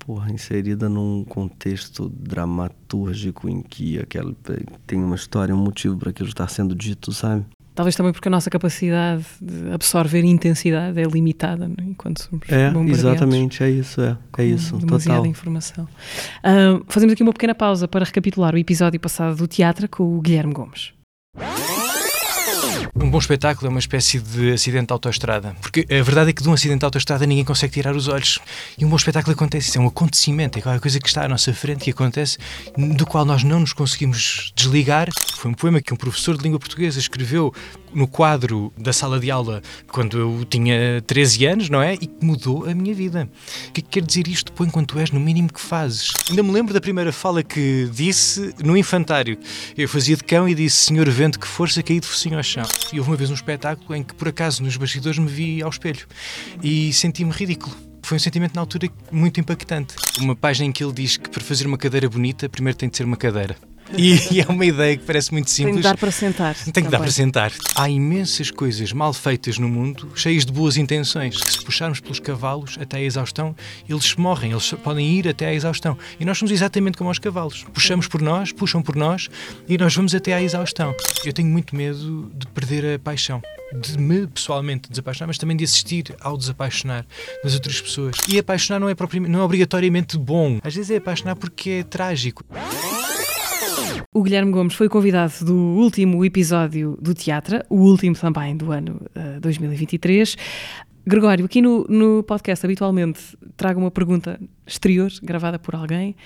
[0.00, 4.34] porra, inserida num contexto dramatúrgico em que aquela
[4.84, 7.44] tem uma história, um motivo para aquilo estar sendo dito, sabe?
[7.76, 11.82] Talvez também porque a nossa capacidade de absorver intensidade é limitada, é?
[11.82, 15.26] enquanto somos É, exatamente, é isso, é, é isso, total.
[15.26, 15.84] informação.
[15.84, 20.22] Uh, fazemos aqui uma pequena pausa para recapitular o episódio passado do teatro com o
[20.22, 20.94] Guilherme Gomes.
[22.94, 25.56] Um bom espetáculo é uma espécie de acidente de autoestrada.
[25.60, 28.38] Porque a verdade é que de um acidente de autoestrada ninguém consegue tirar os olhos.
[28.78, 29.68] E um bom espetáculo acontece.
[29.68, 32.38] Isso é um acontecimento, é qualquer coisa que está à nossa frente que acontece,
[32.76, 35.08] do qual nós não nos conseguimos desligar.
[35.34, 37.54] Foi um poema que um professor de língua portuguesa escreveu
[37.96, 41.94] no quadro da sala de aula quando eu tinha 13 anos, não é?
[41.94, 43.26] E que mudou a minha vida.
[43.68, 44.52] O que é que quer dizer isto?
[44.52, 46.12] Põe quando tu és no mínimo que fazes.
[46.28, 49.38] Ainda me lembro da primeira fala que disse no infantário.
[49.76, 52.66] Eu fazia de cão e disse: Senhor vento, que força, caí de focinho ao chão.
[52.92, 55.70] E houve uma vez um espetáculo em que, por acaso, nos bastidores me vi ao
[55.70, 56.06] espelho
[56.62, 57.74] e senti-me ridículo.
[58.02, 59.96] Foi um sentimento na altura muito impactante.
[60.20, 62.96] Uma página em que ele diz que para fazer uma cadeira bonita, primeiro tem de
[62.96, 63.56] ser uma cadeira.
[63.96, 65.74] E, e, é uma ideia que parece muito simples.
[65.74, 66.54] Tem que dar para sentar.
[66.54, 66.90] Tem que também.
[66.90, 67.52] dar para sentar.
[67.74, 72.18] Há imensas coisas mal feitas no mundo, cheias de boas intenções, que se puxarmos pelos
[72.18, 73.54] cavalos até à exaustão,
[73.88, 75.96] eles morrem, eles podem ir até à exaustão.
[76.18, 77.64] E nós somos exatamente como os cavalos.
[77.72, 79.28] Puxamos por nós, puxam por nós
[79.68, 80.94] e nós vamos até à exaustão.
[81.24, 83.40] Eu tenho muito medo de perder a paixão
[83.72, 87.04] de me pessoalmente desapaixonar, mas também de assistir ao desapaixonar
[87.42, 88.16] das outras pessoas.
[88.28, 88.94] E apaixonar não é,
[89.28, 90.58] não é obrigatoriamente bom.
[90.62, 92.44] Às vezes é apaixonar porque é trágico.
[94.16, 98.98] O Guilherme Gomes foi convidado do último episódio do Teatro, o último também do ano
[99.14, 100.38] uh, 2023.
[101.06, 106.16] Gregório, aqui no, no podcast habitualmente trago uma pergunta exterior, gravada por alguém.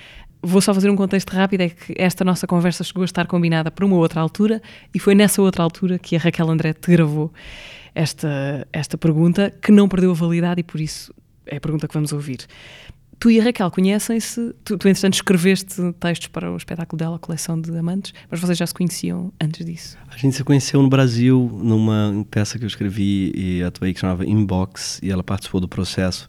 [0.41, 3.69] Vou só fazer um contexto rápido: é que esta nossa conversa chegou a estar combinada
[3.69, 4.61] para uma outra altura
[4.95, 7.29] e foi nessa outra altura que a Raquel André te gravou
[7.93, 11.13] esta, esta pergunta, que não perdeu a validade e por isso
[11.45, 12.47] é a pergunta que vamos ouvir.
[13.21, 17.19] Tu e a Raquel conhecem-se, tu, tu entretanto escreveste textos para o espetáculo dela, a
[17.19, 19.95] Coleção de Amantes, mas vocês já se conheciam antes disso?
[20.09, 24.25] A gente se conheceu no Brasil numa peça que eu escrevi e atuei que chamava
[24.25, 26.27] Inbox e ela participou do processo.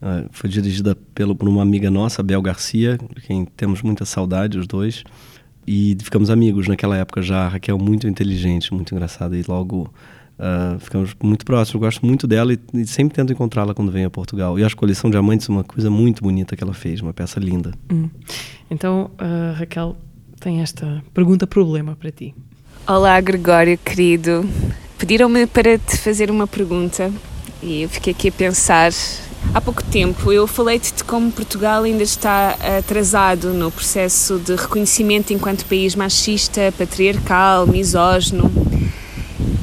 [0.00, 4.56] Uh, foi dirigida pelo, por uma amiga nossa, Bel Garcia, de quem temos muita saudade,
[4.56, 5.04] os dois.
[5.66, 7.44] E ficamos amigos naquela época já.
[7.44, 9.92] A Raquel muito inteligente, muito engraçada e logo
[10.40, 11.74] Uh, ficamos muito próximos.
[11.74, 14.58] Eu gosto muito dela e, e sempre tento encontrá-la quando vem a Portugal.
[14.58, 17.12] E acho que a Coleção Diamantes é uma coisa muito bonita que ela fez, uma
[17.12, 17.72] peça linda.
[17.92, 18.08] Hum.
[18.70, 19.96] Então, uh, Raquel
[20.40, 22.34] tem esta pergunta-problema para ti.
[22.86, 24.48] Olá, Gregório, querido.
[24.98, 27.12] Pediram-me para te fazer uma pergunta
[27.62, 28.90] e eu fiquei aqui a pensar.
[29.52, 35.32] Há pouco tempo eu falei-te de como Portugal ainda está atrasado no processo de reconhecimento
[35.32, 38.50] enquanto país machista, patriarcal, misógino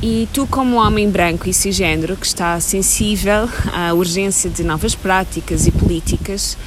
[0.02, 5.66] e tu, como homem branco e cisgênero que está sensível à urgência de novas práticas
[5.66, 6.58] e políticas,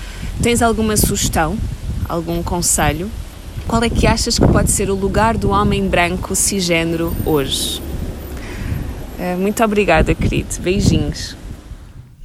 [0.43, 1.57] tens alguma sugestão,
[2.09, 3.11] algum conselho?
[3.69, 7.81] Qual é que achas que pode ser o lugar do homem branco cisgênero hoje?
[9.19, 10.49] Eh, muito obrigada, querido.
[10.61, 11.37] Beijinhos.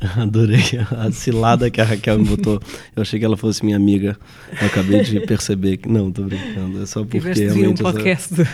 [0.18, 2.62] Adorei a cilada que a Raquel me botou.
[2.96, 4.18] Eu achei que ela fosse minha amiga.
[4.62, 5.90] Eu acabei de perceber que.
[5.90, 6.82] Não, tô brincando.
[6.82, 7.20] É só porque.
[7.20, 8.36] Tiveste realmente um podcast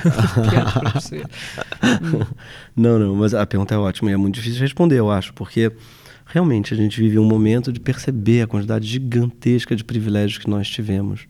[0.96, 1.16] essa...
[2.76, 5.34] Não, não, mas a pergunta é ótima e é muito difícil de responder, eu acho,
[5.34, 5.72] porque
[6.26, 10.70] realmente a gente vive um momento de perceber a quantidade gigantesca de privilégios que nós
[10.70, 11.28] tivemos.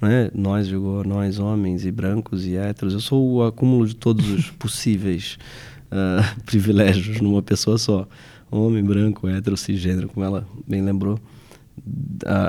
[0.00, 0.30] Né?
[0.32, 4.50] Nós, digo, nós homens e brancos e héteros, eu sou o acúmulo de todos os
[4.50, 5.36] possíveis
[5.90, 8.06] uh, privilégios numa pessoa só
[8.54, 11.18] homem, branco, hétero, cisgênero, como ela bem lembrou,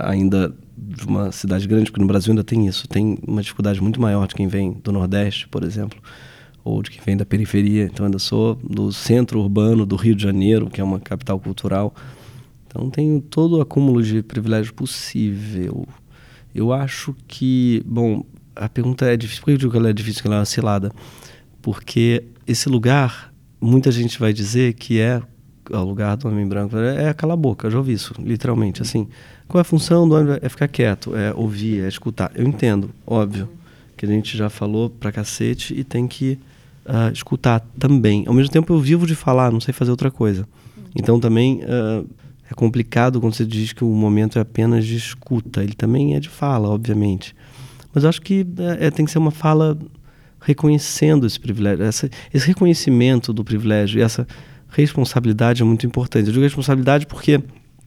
[0.04, 4.00] ainda de uma cidade grande, porque no Brasil ainda tem isso, tem uma dificuldade muito
[4.00, 5.98] maior de quem vem do Nordeste, por exemplo,
[6.64, 7.86] ou de quem vem da periferia.
[7.86, 11.94] Então, ainda sou do centro urbano do Rio de Janeiro, que é uma capital cultural.
[12.68, 15.88] Então, tenho todo o acúmulo de privilégio possível.
[16.54, 18.26] Eu acho que, bom,
[18.56, 19.42] a pergunta é difícil.
[19.42, 20.92] Por que eu digo que ela é difícil, que ela é uma cilada?
[21.62, 25.22] Porque esse lugar, muita gente vai dizer que é
[25.72, 28.82] ao lugar do homem branco é, é calar a boca, já ouvi isso, literalmente.
[28.82, 29.08] Assim,
[29.48, 30.38] qual é a função do homem?
[30.42, 32.32] É ficar quieto, é ouvir, é escutar.
[32.36, 33.50] Eu entendo, óbvio,
[33.96, 36.40] que a gente já falou pra cacete e tem que
[36.86, 38.26] uh, escutar também.
[38.28, 40.48] Ao mesmo tempo, eu vivo de falar, não sei fazer outra coisa.
[40.96, 42.08] Então, também uh,
[42.50, 45.64] é complicado quando você diz que o momento é apenas de escuta.
[45.64, 47.36] Ele também é de fala, obviamente.
[47.94, 48.46] Mas eu acho que
[48.80, 49.78] é, é tem que ser uma fala
[50.42, 54.28] reconhecendo esse privilégio, essa, esse reconhecimento do privilégio e essa
[54.76, 56.28] responsabilidade é muito importante.
[56.28, 57.42] Eu digo responsabilidade porque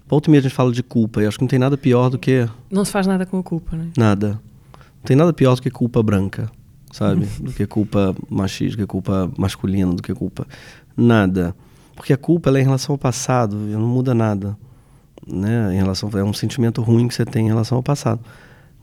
[0.06, 2.08] volta e meia a gente fala de culpa, e acho que não tem nada pior
[2.08, 2.48] do que.
[2.70, 3.88] Não se faz nada com a culpa, né?
[3.96, 4.40] Nada.
[4.72, 6.50] Não tem nada pior do que culpa branca,
[6.90, 7.26] sabe?
[7.40, 10.46] do que culpa machista, do que culpa masculina, do que culpa.
[10.96, 11.54] Nada.
[11.94, 14.56] Porque a culpa ela é em relação ao passado, e não muda nada.
[15.26, 15.74] Né?
[15.74, 18.20] Em relação, é um sentimento ruim que você tem em relação ao passado.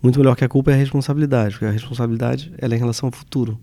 [0.03, 3.07] Muito melhor que a culpa é a responsabilidade, porque a responsabilidade ela é em relação
[3.07, 3.59] ao futuro.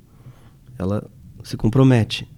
[0.78, 1.09] Ela
[1.45, 2.28] se compromete.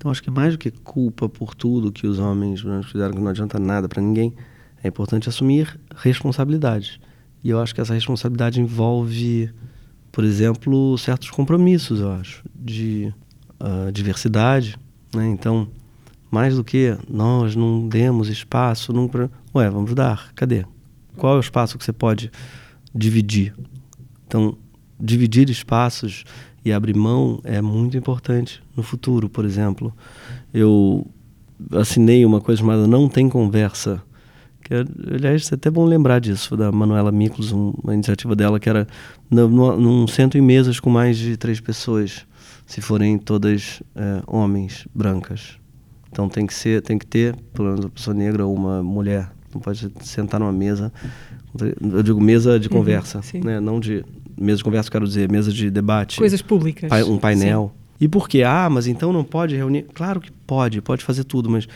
[0.00, 3.28] Então acho que mais do que culpa por tudo que os homens fizeram que não
[3.28, 4.32] adianta nada para ninguém,
[4.82, 6.98] é importante assumir responsabilidade.
[7.44, 9.52] E eu acho que essa responsabilidade envolve,
[10.10, 13.12] por exemplo, certos compromissos, eu acho, de
[13.60, 14.78] uh, diversidade.
[15.14, 15.28] Né?
[15.28, 15.68] Então,
[16.30, 19.10] mais do que nós não demos espaço, não...
[19.54, 20.64] ué, vamos dar, cadê?
[21.18, 22.32] Qual é o espaço que você pode
[22.94, 23.54] dividir?
[24.26, 24.56] Então,
[24.98, 26.24] dividir espaços
[26.64, 29.94] e abrir mão é muito importante no futuro, por exemplo.
[30.52, 31.06] Eu
[31.72, 34.02] assinei uma coisa chamada Não Tem Conversa,
[34.62, 34.74] que,
[35.12, 38.86] aliás, é até bom lembrar disso, da Manuela Miklos, uma iniciativa dela que era
[39.30, 42.26] num, num centro em mesas com mais de três pessoas,
[42.66, 45.58] se forem todas é, homens, brancas.
[46.12, 49.30] Então tem que ser, tem que ter, pelo menos uma pessoa negra ou uma mulher.
[49.52, 50.92] Não pode sentar numa mesa,
[51.92, 53.58] eu digo mesa de uhum, conversa, uhum, né?
[53.58, 54.04] não de
[54.40, 56.18] mesa de conversa, quero dizer, mesa de debate.
[56.18, 56.90] Coisas públicas.
[57.06, 57.72] um painel.
[57.74, 57.80] Sim.
[58.00, 58.42] E por quê?
[58.42, 59.86] Ah, mas então não pode reunir?
[59.92, 61.68] Claro que pode, pode fazer tudo, mas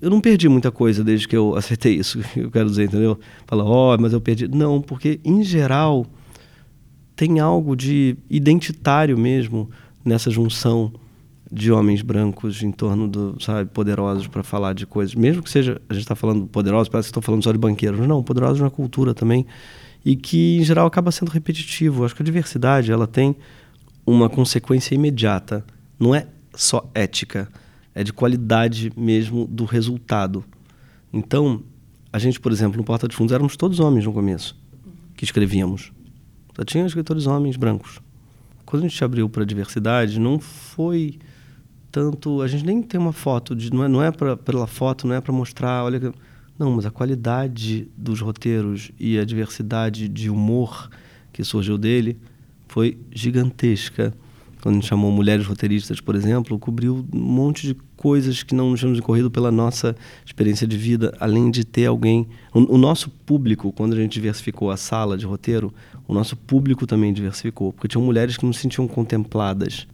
[0.00, 3.18] eu não perdi muita coisa desde que eu aceitei isso, eu quero dizer, entendeu?
[3.46, 4.46] Fala, ó, oh, mas eu perdi.
[4.46, 6.06] Não, porque em geral
[7.16, 9.70] tem algo de identitário mesmo
[10.04, 10.92] nessa junção
[11.50, 15.14] de homens brancos em torno do, sabe, poderosos para falar de coisas.
[15.14, 18.00] Mesmo que seja, a gente está falando poderosos, parece que estou falando só de banqueiros.
[18.06, 19.46] Não, poderosos na cultura também
[20.04, 22.04] e que em geral acaba sendo repetitivo.
[22.04, 23.34] Acho que a diversidade ela tem
[24.04, 25.64] uma consequência imediata.
[25.98, 27.48] Não é só ética,
[27.94, 30.44] é de qualidade mesmo do resultado.
[31.12, 31.62] Então,
[32.12, 34.56] a gente, por exemplo, no Porta de Fundos éramos todos homens no começo
[35.16, 35.92] que escrevíamos.
[36.54, 38.00] Só tinha escritores homens brancos.
[38.64, 41.18] Quando a gente abriu para a diversidade, não foi
[41.90, 42.42] tanto.
[42.42, 45.14] A gente nem tem uma foto, de, não é, não é pra, pela foto, não
[45.14, 46.12] é para mostrar, olha.
[46.58, 50.88] Não, mas a qualidade dos roteiros e a diversidade de humor
[51.32, 52.16] que surgiu dele
[52.68, 54.14] foi gigantesca.
[54.62, 58.74] Quando a gente chamou Mulheres Roteiristas, por exemplo, cobriu um monte de coisas que não
[58.74, 59.94] tínhamos corrido pela nossa
[60.24, 62.26] experiência de vida, além de ter alguém.
[62.52, 65.74] O, o nosso público, quando a gente diversificou a sala de roteiro,
[66.06, 69.86] o nosso público também diversificou, porque tinham mulheres que não se sentiam contempladas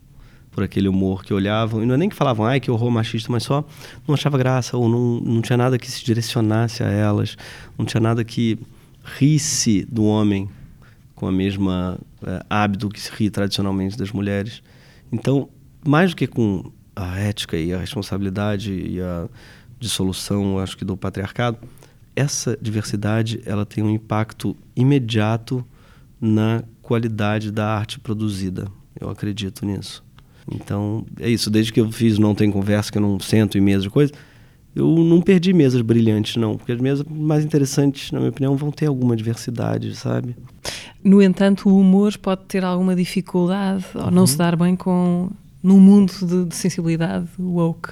[0.50, 3.30] por aquele humor que olhavam, e não é nem que falavam, ai, que horror machista,
[3.30, 3.64] mas só
[4.06, 7.36] não achava graça, ou não, não tinha nada que se direcionasse a elas,
[7.78, 8.58] não tinha nada que
[9.04, 10.48] risse do homem
[11.14, 14.62] com a mesma é, hábito que se ri tradicionalmente das mulheres.
[15.12, 15.48] Então,
[15.86, 19.28] mais do que com a ética e a responsabilidade e a
[19.78, 21.58] dissolução, acho que do patriarcado,
[22.14, 25.64] essa diversidade ela tem um impacto imediato
[26.20, 28.68] na qualidade da arte produzida.
[28.98, 30.04] Eu acredito nisso.
[30.50, 31.50] Então, é isso.
[31.50, 34.12] Desde que eu fiz Não Tem Conversa, que eu não sento em mesa de coisa,
[34.74, 36.56] eu não perdi mesas brilhantes, não.
[36.56, 40.36] Porque as mesas mais interessantes, na minha opinião, vão ter alguma diversidade, sabe?
[41.02, 44.04] No entanto, o humor pode ter alguma dificuldade uhum.
[44.04, 45.30] ou não se dar bem com...
[45.62, 47.90] num mundo de, de sensibilidade woke,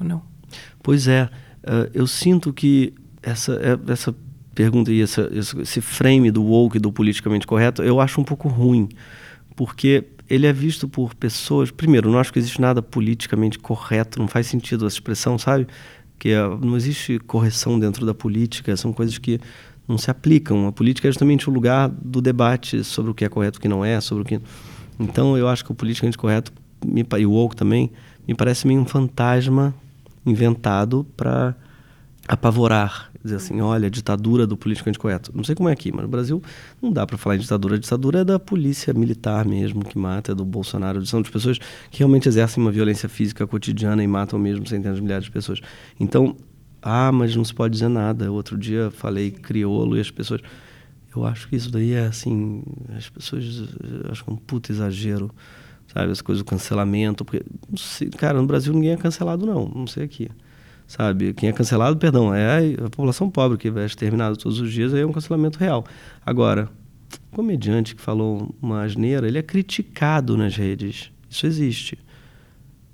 [0.00, 0.22] ou não?
[0.82, 1.24] Pois é.
[1.62, 2.92] Uh, eu sinto que
[3.22, 4.14] essa, é, essa
[4.54, 8.88] pergunta e essa, esse frame do woke, do politicamente correto, eu acho um pouco ruim.
[9.56, 11.70] Porque ele é visto por pessoas.
[11.70, 15.66] Primeiro, não acho que existe nada politicamente correto, não faz sentido essa expressão, sabe?
[16.18, 19.40] Que é, não existe correção dentro da política, são coisas que
[19.86, 20.66] não se aplicam.
[20.66, 23.62] A política é justamente o lugar do debate sobre o que é correto e o
[23.62, 24.40] que não é, sobre o que.
[24.98, 26.52] Então, eu acho que o politicamente correto,
[27.18, 27.90] e o woke também,
[28.26, 29.74] me parece meio um fantasma
[30.24, 31.54] inventado para
[32.26, 35.32] apavorar dizer assim, olha, ditadura do politicamente correto.
[35.34, 36.42] Não sei como é aqui, mas no Brasil
[36.80, 37.76] não dá para falar em ditadura.
[37.76, 41.04] A ditadura é da polícia militar mesmo, que mata, é do Bolsonaro.
[41.06, 41.58] São de pessoas
[41.90, 45.60] que realmente exercem uma violência física cotidiana e matam mesmo centenas de milhares de pessoas.
[45.98, 46.36] Então,
[46.82, 48.30] ah, mas não se pode dizer nada.
[48.30, 50.42] Outro dia falei crioulo e as pessoas...
[51.16, 52.64] Eu acho que isso daí é assim,
[52.96, 55.30] as pessoas que é um puto exagero,
[55.86, 56.10] sabe?
[56.10, 57.44] As coisas do cancelamento, porque,
[58.18, 60.28] cara, no Brasil ninguém é cancelado não, não sei aqui
[60.86, 61.32] sabe?
[61.34, 65.00] Quem é cancelado, perdão, é a população pobre que é exterminada todos os dias, aí
[65.00, 65.84] é um cancelamento real.
[66.24, 66.70] Agora,
[67.32, 71.10] um comediante que falou uma asneira, ele é criticado nas redes.
[71.28, 71.98] Isso existe,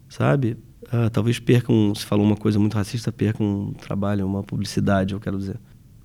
[0.08, 0.56] sabe?
[0.92, 5.20] Ah, talvez percam, se falou uma coisa muito racista, percam um trabalho, uma publicidade, eu
[5.20, 5.56] quero dizer.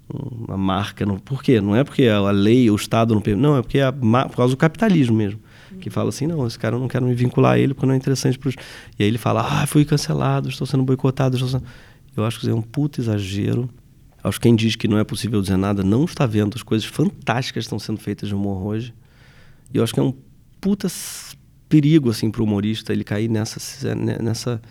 [0.07, 1.05] Uma marca.
[1.05, 1.59] Não, por quê?
[1.59, 3.41] Não é porque a lei, o Estado não permite.
[3.41, 5.39] Não, é porque é por causa do capitalismo mesmo.
[5.80, 7.93] Que fala assim, não, esse cara eu não quero me vincular a ele porque não
[7.93, 8.55] é interessante pros...
[8.97, 11.63] E aí ele fala, ah, fui cancelado, estou sendo boicotado, estou sendo...
[12.15, 13.69] Eu acho que isso é um puto exagero.
[14.23, 16.88] Acho que quem diz que não é possível dizer nada não está vendo as coisas
[16.88, 18.93] fantásticas que estão sendo feitas de humor hoje.
[19.73, 20.13] E eu acho que é um
[20.59, 20.88] puta
[21.69, 23.59] perigo, assim, pro humorista ele cair nessa,
[23.95, 24.61] nessa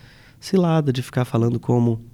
[0.40, 2.04] cilada de ficar falando como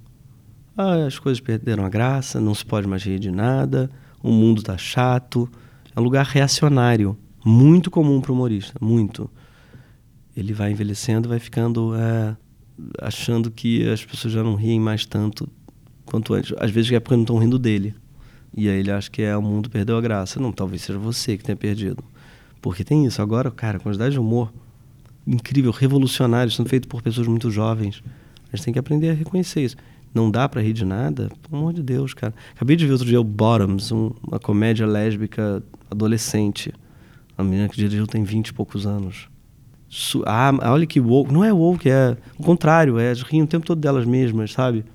[0.77, 3.89] ah, as coisas perderam a graça, não se pode mais rir de nada,
[4.21, 5.49] o mundo tá chato.
[5.95, 9.29] É um lugar reacionário, muito comum para o humorista, muito.
[10.35, 12.35] Ele vai envelhecendo, vai ficando é,
[12.99, 15.47] achando que as pessoas já não riem mais tanto
[16.05, 16.53] quanto antes.
[16.59, 17.93] Às vezes é porque não estão rindo dele.
[18.55, 20.39] E aí ele acha que é o mundo perdeu a graça.
[20.39, 22.03] Não, talvez seja você que tenha perdido.
[22.61, 23.21] Porque tem isso.
[23.21, 24.51] Agora, cara, a quantidade de humor
[25.25, 28.03] incrível, revolucionário, sendo feito por pessoas muito jovens.
[28.51, 29.77] A gente tem que aprender a reconhecer isso
[30.13, 32.33] não dá para rir de nada, pelo amor de Deus, cara.
[32.55, 36.73] Acabei de ver outro dia o Bottoms, um, uma comédia lésbica adolescente.
[37.41, 39.27] A menina que dirigiu tem 20 e poucos anos.
[39.89, 41.33] Su ah, olha que woke.
[41.33, 44.85] Não é woke, é o contrário, é riem o tempo todo delas mesmas, sabe?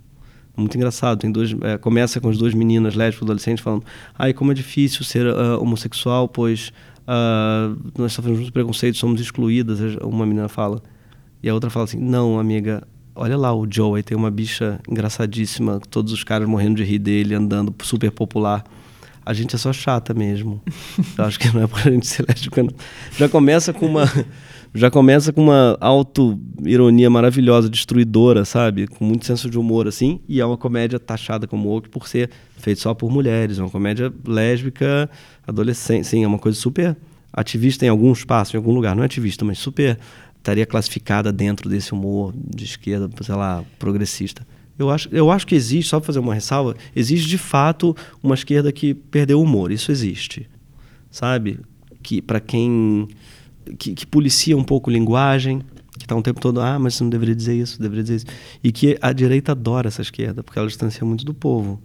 [0.56, 1.18] Muito engraçado.
[1.18, 3.84] Tem dois, é, começa com as duas meninas lésbicas adolescentes falando:
[4.18, 6.72] ai, como é difícil ser uh, homossexual, pois
[7.02, 9.80] uh, nós sofremos muitos preconceitos, somos excluídas.
[10.02, 10.82] Uma menina fala.
[11.42, 12.82] E a outra fala assim: não, amiga,
[13.18, 16.98] Olha lá o Joe, aí tem uma bicha engraçadíssima, todos os caras morrendo de rir
[16.98, 18.62] dele, andando super popular.
[19.26, 20.62] A gente é só chata mesmo.
[21.18, 22.70] Eu acho que não é pra gente ser lésbica, não.
[23.18, 24.04] Já começa com uma.
[24.72, 28.86] Já começa com uma auto-ironia maravilhosa, destruidora, sabe?
[28.86, 30.20] Com muito senso de humor, assim.
[30.28, 33.58] E é uma comédia taxada como woke por ser feita só por mulheres.
[33.58, 35.10] É uma comédia lésbica,
[35.44, 36.06] adolescente.
[36.06, 36.96] Sim, é uma coisa super
[37.32, 38.94] ativista em algum espaço, em algum lugar.
[38.94, 39.98] Não é ativista, mas super
[40.36, 44.46] estaria classificada dentro desse humor de esquerda, sei lá, progressista.
[44.78, 48.34] Eu acho, eu acho que existe, só para fazer uma ressalva, existe de fato uma
[48.34, 49.72] esquerda que perdeu o humor.
[49.72, 50.48] Isso existe.
[51.10, 51.60] Sabe?
[52.02, 53.08] Que para quem.
[53.78, 55.60] Que, que, policia um pouco linguagem,
[55.98, 58.26] que está um tempo todo, ah, mas você não deveria dizer isso, deveria dizer isso.
[58.62, 61.80] E que a direita adora essa esquerda, porque ela distancia muito do povo.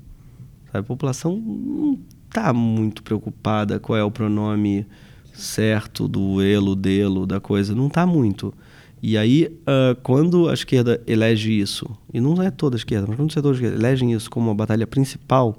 [0.66, 0.80] Sabe?
[0.80, 4.86] A população não está muito preocupada qual é o pronome
[5.34, 8.54] certo do elo, delo, da coisa, não está muito.
[9.02, 13.16] E aí, uh, quando a esquerda elege isso, e não é toda a esquerda, mas
[13.16, 15.58] quando os setores elegem isso como uma batalha principal,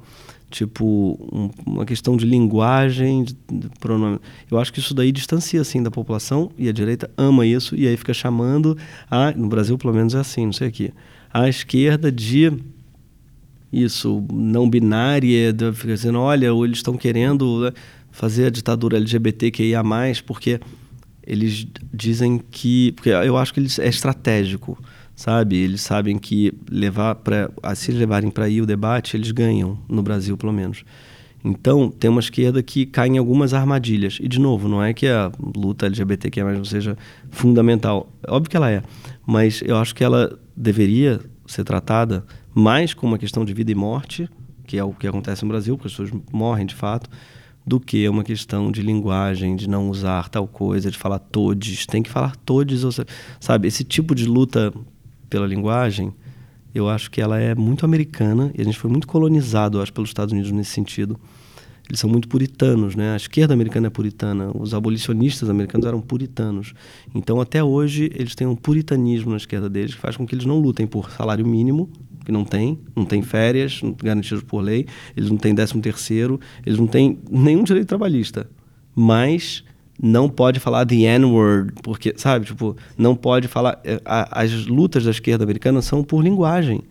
[0.49, 4.21] tipo um, uma questão de linguagem, de, de pronome,
[4.51, 7.89] eu acho que isso daí distancia assim da população e a direita ama isso e
[7.89, 8.77] aí fica chamando
[9.11, 10.93] a, no Brasil pelo menos é assim, não sei aqui,
[11.33, 12.53] a esquerda de
[13.73, 17.73] isso não binária, fica dizendo, olha, eles estão querendo né,
[18.11, 19.83] fazer a ditadura LGBTQIA+,
[20.27, 20.61] porque
[21.27, 22.93] eles dizem que...
[22.93, 24.79] Porque eu acho que eles, é estratégico,
[25.15, 25.57] sabe?
[25.57, 30.37] Eles sabem que levar para se levarem para aí o debate, eles ganham, no Brasil
[30.37, 30.85] pelo menos.
[31.45, 34.19] Então, tem uma esquerda que cai em algumas armadilhas.
[34.21, 36.97] E, de novo, não é que a luta LGBTQIA+, não seja
[37.31, 38.13] fundamental.
[38.29, 38.83] Óbvio que ela é.
[39.27, 43.75] Mas eu acho que ela deveria ser tratada mais como uma questão de vida e
[43.75, 44.29] morte,
[44.67, 47.11] que é o que acontece no Brasil, porque as pessoas morrem de fato,
[47.67, 51.87] do que uma questão de linguagem, de não usar tal coisa, de falar todes.
[51.87, 52.83] Tem que falar todes,
[53.41, 53.69] sabe?
[53.69, 54.73] Esse tipo de luta
[55.31, 56.13] pela linguagem,
[56.75, 60.11] eu acho que ela é muito americana e a gente foi muito colonizado, acho, pelos
[60.11, 61.19] Estados Unidos nesse sentido.
[61.89, 63.13] Eles são muito puritanos, né?
[63.13, 66.75] A esquerda americana é puritana, os abolicionistas americanos eram puritanos.
[67.15, 70.47] Então, até hoje, eles têm um puritanismo na esquerda deles que faz com que eles
[70.47, 71.91] não lutem por salário mínimo,
[72.25, 76.79] que não tem, não tem férias garantidas por lei, eles não têm décimo terceiro, eles
[76.79, 78.49] não têm nenhum direito trabalhista.
[78.95, 79.65] Mas
[80.01, 83.81] não pode falar the N-word, porque, sabe, tipo, não pode falar.
[83.85, 86.83] Eh, as lutas da esquerda americana são por linguagem.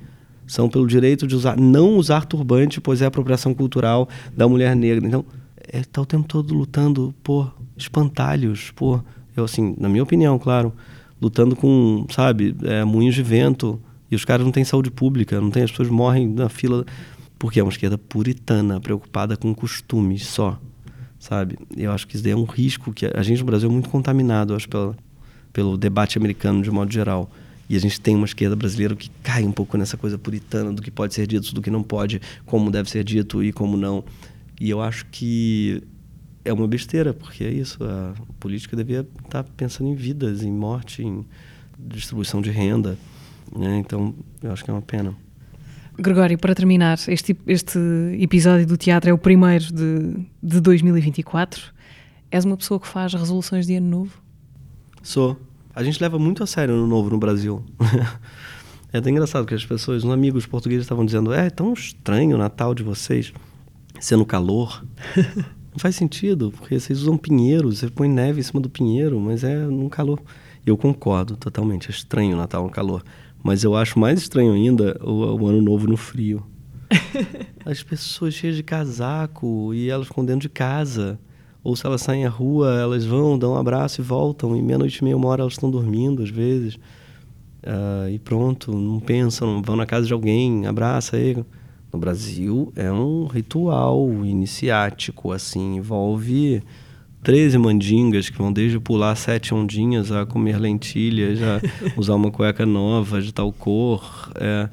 [0.48, 5.06] São pelo direito de usar, não usar turbante, pois é apropriação cultural da mulher negra.
[5.06, 5.26] Então,
[5.72, 9.04] está é, o tempo todo lutando por espantalhos, por.
[9.36, 10.74] Eu, assim, na minha opinião, claro,
[11.22, 13.80] lutando com, sabe, é, moinhos de vento
[14.10, 16.86] e os caras não têm saúde pública, não tem, as pessoas morrem na fila
[17.40, 20.60] porque é uma esquerda puritana, preocupada com costumes só,
[21.18, 21.58] sabe?
[21.78, 23.90] Eu acho que isso daí é um risco que a gente no Brasil é muito
[23.90, 24.96] contaminado, acho, pelo
[25.52, 27.30] pelo debate americano de modo geral.
[27.72, 30.82] E a gente tem uma esquerda brasileira que cai um pouco nessa coisa puritana do
[30.82, 34.04] que pode ser dito, do que não pode, como deve ser dito e como não.
[34.60, 35.82] E eu acho que
[36.44, 41.02] é uma besteira, porque é isso, a política devia estar pensando em vidas, em morte,
[41.02, 41.26] em
[41.80, 42.98] distribuição de renda.
[43.56, 43.78] Né?
[43.78, 44.14] Então,
[44.44, 45.16] eu acho que é uma pena.
[45.98, 47.80] Gregório, para terminar, este, este
[48.20, 51.74] episódio do teatro é o primeiro de, de 2024.
[52.30, 54.22] És uma pessoa que faz resoluções de ano novo?
[55.02, 55.40] Sou.
[55.74, 57.64] A gente leva muito a sério ano novo no Brasil.
[58.92, 62.40] é até engraçado que as pessoas, uns amigos portugueses estavam dizendo: é tão estranho o
[62.40, 63.34] Natal de vocês,
[64.00, 64.84] sendo calor.
[65.72, 69.42] Não faz sentido, porque vocês usam pinheiro, você põe neve em cima do pinheiro, mas
[69.42, 70.22] é num calor.
[70.66, 73.04] Eu concordo totalmente, é estranho o Natal no calor.
[73.42, 76.46] Mas eu acho mais estranho ainda o, o Ano Novo no frio.
[77.66, 81.18] As pessoas cheias de casaco e elas com dentro de casa.
[81.64, 84.56] Ou se elas saem à rua, elas vão, dão um abraço e voltam.
[84.56, 86.76] E meia-noite e meia, uma hora elas estão dormindo às vezes.
[86.76, 91.46] Uh, e pronto, não pensam, vão na casa de alguém, abraça ele.
[91.94, 96.64] No Brasil é um ritual iniciático, assim, envolve
[97.22, 101.62] 13 mandingas que vão desde pular sete ondinhas a comer lentilhas, a
[102.00, 104.32] usar uma cueca nova de tal cor.
[104.36, 104.70] É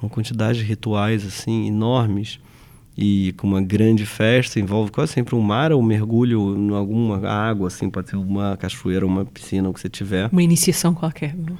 [0.00, 2.38] uma quantidade de rituais assim enormes
[3.00, 7.24] e com uma grande festa envolve quase sempre um mar ou um mergulho em alguma
[7.28, 11.36] água assim pode ser uma cachoeira uma piscina o que você tiver uma iniciação qualquer
[11.36, 11.56] não?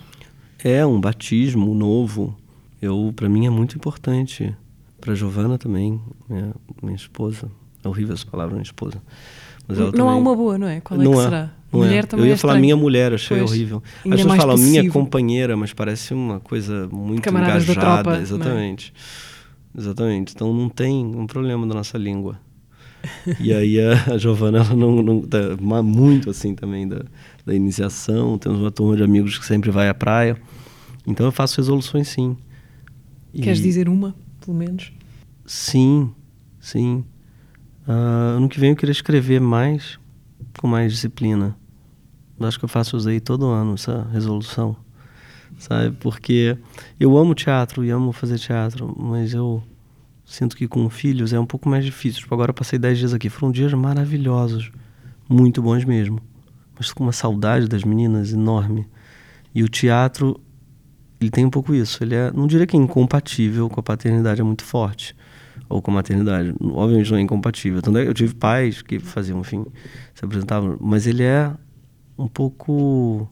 [0.65, 2.37] é um batismo novo
[2.83, 4.53] eu para mim é muito importante
[5.01, 7.49] para Giovana também minha, minha esposa
[7.85, 9.01] é horrível essa palavra minha esposa
[9.69, 10.09] mas não também...
[10.09, 10.81] há uma boa, não é?
[10.81, 11.51] Qual é não que é, será?
[11.71, 12.07] Não mulher é.
[12.07, 12.61] também Eu ia é falar estranho.
[12.63, 13.51] minha mulher, achei Pois.
[13.51, 13.83] horrível.
[14.03, 17.73] Ainda As é pessoas mais falam minha companheira, mas parece uma coisa muito Camaradas da
[17.75, 18.03] engajada.
[18.03, 18.77] tropa, não é?
[19.77, 20.35] Exatamente.
[20.35, 22.39] Então não tem um problema da nossa língua.
[23.41, 25.39] e aí a, a Giovana, ela não, não tá
[25.83, 27.05] muito assim também da,
[27.47, 28.39] da iniciação.
[28.39, 30.41] Temos uma turma de amigos que sempre vai à praia.
[31.07, 32.37] Então eu faço resoluções sim.
[33.33, 34.15] E- Queres dizer uma,
[34.45, 34.93] pelo menos?
[35.47, 36.11] Sim,
[36.61, 37.05] sim.
[37.87, 39.99] Ah, ano que vem eu queria escrever mais,
[40.59, 41.57] com mais disciplina.
[42.39, 44.77] Eu acho que eu faço isso aí todo ano, essa resolução.
[45.59, 45.97] Sabe?
[45.99, 46.57] Porque
[46.99, 49.63] eu amo teatro e amo fazer teatro, mas eu
[50.25, 52.21] sinto que com filhos é um pouco mais difícil.
[52.21, 54.71] Tipo, agora eu passei 10 dias aqui, foram dias maravilhosos,
[55.29, 56.21] muito bons mesmo.
[56.79, 58.87] Mas com uma saudade das meninas enorme.
[59.53, 60.41] E o teatro,
[61.21, 62.05] ele tem um pouco isso.
[62.05, 65.17] Ele é, não diria que é incompatível com a paternidade, é muito forte.
[65.69, 66.55] Ou com a maternidade.
[66.61, 67.83] Obviamente não é incompatível.
[67.83, 69.67] Tanto é eu tive pais que faziam, enfim,
[70.15, 70.77] se apresentavam.
[70.81, 71.53] Mas ele é
[72.17, 73.29] um pouco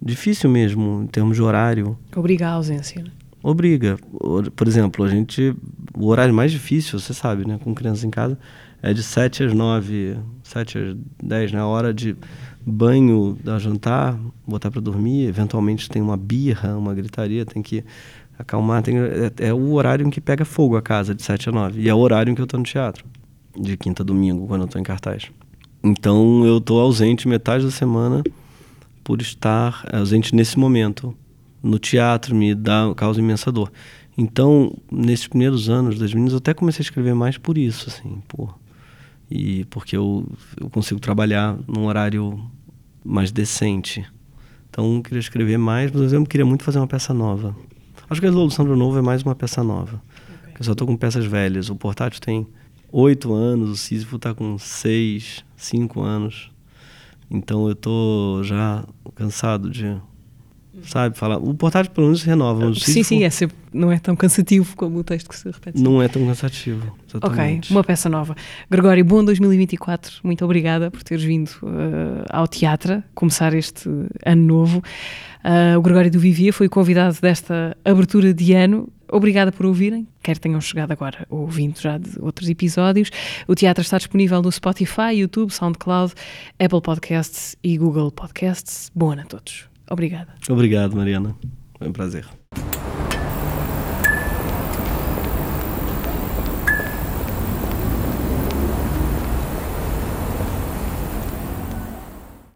[0.00, 1.96] difícil mesmo, em termos de horário.
[2.16, 3.02] Obriga à ausência.
[3.02, 3.10] né?
[3.42, 3.96] Obriga.
[4.20, 5.54] Or- Por exemplo, a gente.
[5.96, 7.58] O horário mais difícil, você sabe, né?
[7.62, 8.38] Com crianças em casa,
[8.82, 11.58] é de 7 às 9, 7 às 10, né?
[11.60, 12.16] A hora de
[12.64, 15.26] banho, dar jantar, botar para dormir.
[15.26, 17.82] Eventualmente tem uma birra, uma gritaria, tem que
[18.38, 18.82] acalmar.
[18.82, 21.80] Tem, é, é o horário em que pega fogo a casa, de 7 a 9.
[21.80, 23.04] E é o horário em que eu tô no teatro,
[23.58, 25.30] de quinta a domingo, quando eu tô em cartaz.
[25.82, 28.22] Então eu tô ausente metade da semana
[29.02, 31.16] por estar ausente nesse momento
[31.62, 33.70] no teatro me dá causa imensa dor.
[34.16, 38.22] Então, nesses primeiros anos das meninas, eu até comecei a escrever mais por isso, assim,
[38.28, 38.58] por
[39.30, 40.26] e porque eu,
[40.60, 42.40] eu consigo trabalhar num horário
[43.04, 44.04] mais decente.
[44.68, 47.56] Então, eu queria escrever mais, mas eu queria muito fazer uma peça nova.
[48.08, 50.02] Acho que a resolução do novo é mais uma peça nova.
[50.58, 51.70] Eu só estou com peças velhas.
[51.70, 52.46] O portátil tem
[52.90, 56.50] oito anos, o Sísifo está com seis, cinco anos.
[57.30, 59.96] Então eu tô já cansado de,
[60.82, 61.36] sabe, falar.
[61.36, 62.66] O portátil pelo menos renova.
[62.66, 65.80] O sim, sim, é sempre, não é tão cansativo como o texto que se repete.
[65.80, 66.82] não é tão cansativo.
[67.14, 67.70] Ok, Exatamente.
[67.70, 68.34] uma peça nova.
[68.68, 70.20] Gregório, bom 2024.
[70.24, 73.88] Muito obrigada por teres vindo eh, ao teatro, começar este
[74.26, 74.82] ano novo.
[75.42, 78.88] Ah, o Gregório do Vivia foi o convidado desta abertura de ano.
[79.10, 83.10] Obrigada por ouvirem, quer tenham chegado agora ouvindo já de outros episódios.
[83.46, 86.14] O teatro está disponível no Spotify, YouTube, SoundCloud,
[86.58, 88.90] Apple Podcasts e Google Podcasts.
[88.94, 89.68] Bom ano a todos.
[89.90, 90.34] Obrigada.
[90.48, 91.34] Obrigado, Mariana.
[91.76, 92.24] Foi um prazer.